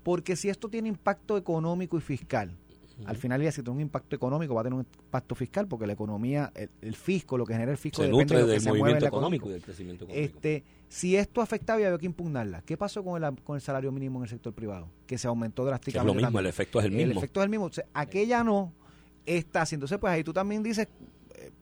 [0.09, 2.49] porque si esto tiene impacto económico y fiscal,
[3.05, 5.85] al final ya si tiene un impacto económico va a tener un impacto fiscal porque
[5.85, 6.51] la economía,
[6.81, 10.05] el, fisco, lo que genera el fisco se nutre del movimiento económico y del crecimiento
[10.05, 10.35] económico.
[10.35, 12.63] Este, si esto afectaba había que impugnarla.
[12.63, 14.89] ¿Qué pasó con el, con el salario mínimo en el sector privado?
[15.05, 16.09] Que se aumentó drásticamente.
[16.09, 17.11] es lo mismo, el efecto es el mismo.
[17.11, 17.69] El efecto es el mismo.
[17.93, 18.73] aquella no
[19.27, 19.85] está haciendo.
[19.85, 20.87] Entonces, pues ahí tú también dices,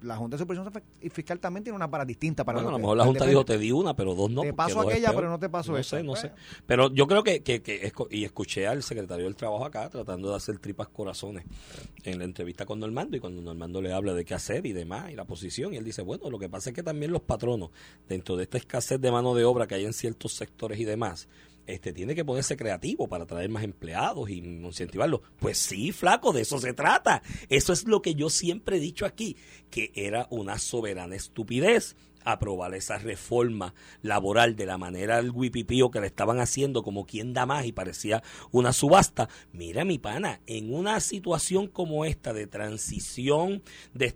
[0.01, 2.97] la Junta de Supervisión Fiscal también tiene una para distinta para bueno, a lo mejor
[2.97, 4.41] la Junta dijo te di una, pero dos no.
[4.41, 6.31] Te paso aquella, pero no te paso no sé, no sé.
[6.65, 10.29] Pero yo creo que, que, que esco- y escuché al secretario del Trabajo acá tratando
[10.29, 11.45] de hacer tripas corazones
[12.03, 15.11] en la entrevista con Normando y cuando Normando le habla de qué hacer y demás
[15.11, 17.69] y la posición y él dice, bueno, lo que pasa es que también los patronos,
[18.07, 21.27] dentro de esta escasez de mano de obra que hay en ciertos sectores y demás,
[21.67, 25.21] este tiene que ponerse creativo para traer más empleados y incentivarlos.
[25.39, 27.21] Pues sí, flaco, de eso se trata.
[27.49, 29.37] Eso es lo que yo siempre he dicho aquí,
[29.69, 31.95] que era una soberana estupidez
[32.31, 37.33] aprobar esa reforma laboral de la manera del wipipío que le estaban haciendo como quien
[37.33, 39.29] da más y parecía una subasta.
[39.53, 43.63] Mira mi pana, en una situación como esta de transición
[43.93, 44.13] de,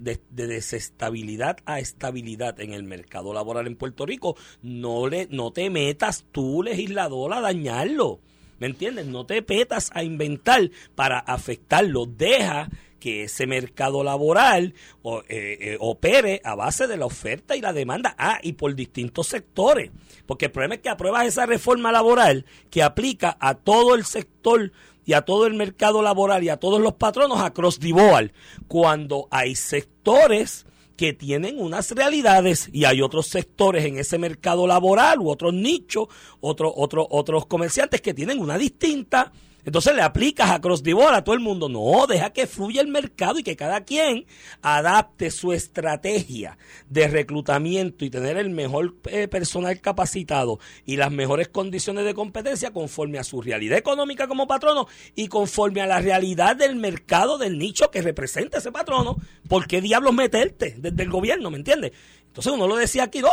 [0.00, 5.70] de desestabilidad a estabilidad en el mercado laboral en Puerto Rico, no, le, no te
[5.70, 8.20] metas tú, legislador, a dañarlo.
[8.58, 9.06] ¿Me entiendes?
[9.06, 12.06] No te petas a inventar para afectarlo.
[12.06, 12.70] Deja
[13.04, 14.72] que ese mercado laboral
[15.04, 18.14] eh, eh, opere a base de la oferta y la demanda.
[18.16, 19.90] Ah, y por distintos sectores.
[20.24, 24.72] Porque el problema es que apruebas esa reforma laboral que aplica a todo el sector
[25.04, 28.32] y a todo el mercado laboral y a todos los patronos across the board.
[28.68, 30.64] Cuando hay sectores
[30.96, 36.08] que tienen unas realidades y hay otros sectores en ese mercado laboral u otros nichos,
[36.40, 39.30] otro, otro, otros comerciantes que tienen una distinta.
[39.64, 41.68] Entonces le aplicas a cross board a todo el mundo.
[41.68, 44.26] No, deja que fluya el mercado y que cada quien
[44.62, 46.58] adapte su estrategia
[46.88, 52.72] de reclutamiento y tener el mejor eh, personal capacitado y las mejores condiciones de competencia
[52.72, 57.58] conforme a su realidad económica como patrono y conforme a la realidad del mercado del
[57.58, 59.16] nicho que representa ese patrono.
[59.48, 61.50] ¿Por qué diablos meterte desde el gobierno?
[61.50, 61.92] ¿Me entiendes?
[62.34, 63.28] Entonces uno lo decía aquí, no,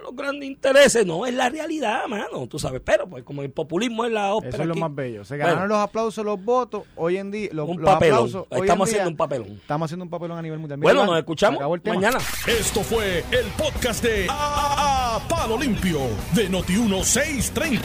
[0.00, 4.04] los grandes intereses, no, es la realidad, mano, tú sabes, pero pues como el populismo
[4.04, 4.50] es la ópera.
[4.50, 4.80] Eso es lo aquí.
[4.80, 5.24] más bello.
[5.24, 6.84] Se Bueno, ganaron los aplausos, los votos.
[6.94, 8.14] Hoy en día, los, Un los papelón.
[8.18, 8.46] aplausos.
[8.50, 9.48] hoy en Estamos día, haciendo un papelón.
[9.60, 10.78] Estamos haciendo un papelón a nivel mundial.
[10.78, 11.96] Mira, Bueno, nos escuchamos acabó el tema.
[11.96, 12.18] mañana.
[12.46, 15.98] Esto fue el podcast de a, a Palo Limpio
[16.34, 17.80] de Noti1630.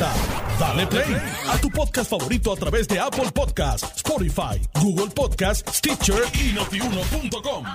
[0.59, 1.15] Dale play
[1.49, 7.65] a tu podcast favorito a través de Apple Podcasts, Spotify, Google Podcasts, Stitcher y notiuno.com.